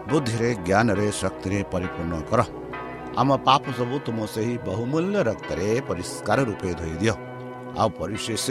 ବୁଦ୍ଧିରେ 0.09 0.49
ଜ୍ଞାନରେ 0.67 1.07
ଶକ୍ତିରେ 1.21 1.59
ପରିପୂର୍ଣ୍ଣ 1.73 2.13
କର 2.29 2.41
ଆମ 3.19 3.29
ପାପ 3.47 3.63
ସବୁ 3.77 3.95
ତୁମ 4.05 4.19
ସେହି 4.33 4.53
ବହୁମୂଲ୍ୟ 4.67 5.17
ରକ୍ତରେ 5.29 5.67
ପରିଷ୍କାର 5.89 6.39
ରୂପେ 6.49 6.69
ଧୋଇ 6.79 6.95
ଦିଅ 7.01 7.13
ଆଉ 7.79 7.89
ପରିଶେଷ 7.99 8.45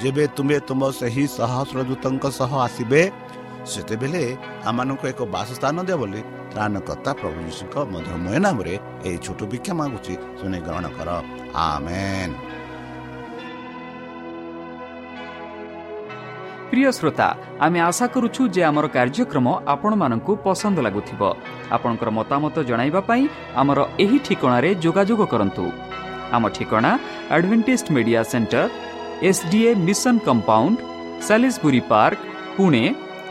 ଯେବେ 0.00 0.24
ତୁମେ 0.36 0.56
ତୁମ 0.68 0.80
ସେହି 1.00 1.24
ସହସ୍ରଦୂତଙ୍କ 1.36 2.24
ସହ 2.38 2.52
ଆସିବେ 2.66 3.02
ସେତେବେଳେ 3.66 4.22
ଆମମାନଙ୍କୁ 4.68 5.04
ଏକ 5.12 5.20
ବାସସ୍ଥାନ 5.34 5.76
ଦିଅ 5.86 5.96
ବୋଲି 6.02 6.20
ତ୍ରାଣକର୍ତ୍ତା 6.52 7.10
ପ୍ରଭୁ 7.20 7.38
ଯୀଶୁଙ୍କ 7.48 7.74
ମଧୁରମୟ 7.92 8.36
ନାମରେ 8.44 8.74
ଏହି 9.08 9.18
ଛୋଟ 9.24 9.40
ଭିକ୍ଷା 9.52 9.72
ମାଗୁଛି। 9.80 10.14
ଶୁଣି 10.38 10.58
ଗ୍ରହଣ 10.66 10.86
କର। 10.96 11.08
ପ୍ରିୟ 16.70 16.90
ଶ୍ରୋତା 16.98 17.28
ଆମେ 17.64 17.78
ଆଶା 17.88 18.06
କରୁଛୁ 18.14 18.42
ଯେ 18.54 18.62
ଆମର 18.70 18.86
କାର୍ଯ୍ୟକ୍ରମ 18.96 19.46
ଆପଣମାନଙ୍କୁ 19.74 20.32
ପସନ୍ଦ 20.44 20.78
ଲାଗୁଥିବ। 20.86 21.22
ଆପଣଙ୍କର 21.76 22.08
ମତାମତ 22.18 22.56
ଜଣାଇବା 22.68 23.00
ପାଇଁ 23.08 23.22
ଆମର 23.60 23.78
ଏହି 24.04 24.18
ଠିକଣାରେ 24.26 24.70
ଯୋଗାଯୋଗ 24.84 25.20
କରନ୍ତୁ। 25.32 25.64
ଆମ 26.36 26.42
ଠିକଣା 26.56 26.90
advantage 27.34 27.90
media 27.94 28.20
centre 28.32 28.62
SDA 29.28 29.70
mission 29.86 30.16
compound 30.26 30.78
Salisbury 31.62 31.80
Pune 32.56 32.84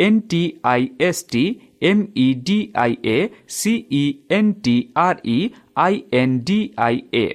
V E 0.00 0.06
N 0.06 0.20
T 0.20 0.60
I 0.64 0.88
S 1.00 1.24
T 1.32 1.60
M 1.82 2.06
E 2.16 2.34
D 2.44 2.72
I 2.74 2.96
A 3.04 3.28
C E 3.48 4.02
N 4.30 4.52
T 4.62 4.92
R 4.96 5.18
E 5.24 5.50
I 5.76 6.02
N 6.12 6.38
D 6.44 6.74
I 6.76 7.02
A 7.12 7.26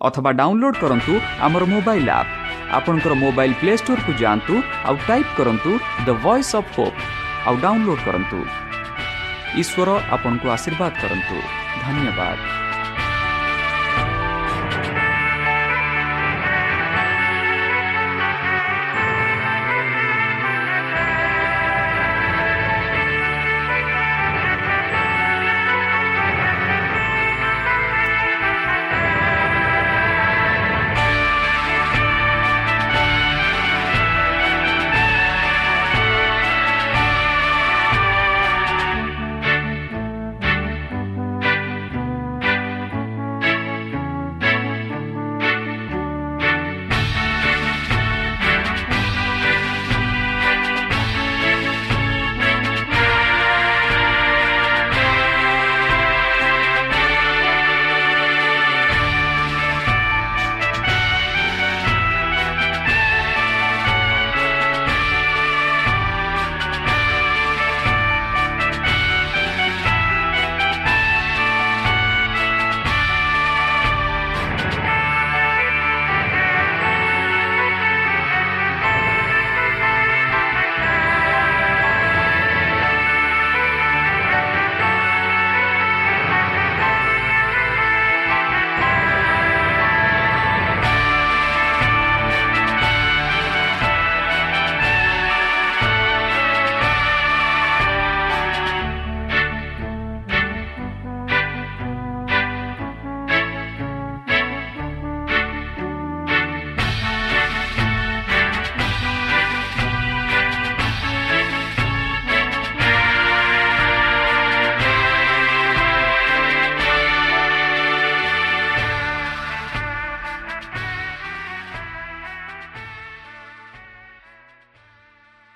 ଅଥବା 0.00 0.30
download 0.32 0.76
କରନ୍ତୁ 0.76 1.20
ଆମର 1.40 1.64
mobile 1.64 2.08
app 2.10 2.28
ଆପଣଙ୍କର 2.72 3.14
mobile 3.14 3.54
play 3.54 3.76
ଷ୍ଟୋରକୁ 3.76 4.12
ଯାଆନ୍ତୁ 4.22 4.54
ଆଉ 4.84 4.96
type 5.08 5.36
କରନ୍ତୁ 5.36 5.70
the 6.06 6.08
voice 6.24 6.54
of 6.56 6.72
hope 6.76 6.98
ଆଉ 7.46 7.54
download 7.60 8.04
କରନ୍ତୁ। 8.04 8.38
ଈଶ୍ୱର 9.60 9.88
ଆପଣଙ୍କୁ 10.10 10.46
ଆଶୀର୍ବାଦ 10.50 10.92
କରନ୍ତୁ। 11.02 11.36
ଧନ୍ୟବାଦ। 11.84 12.63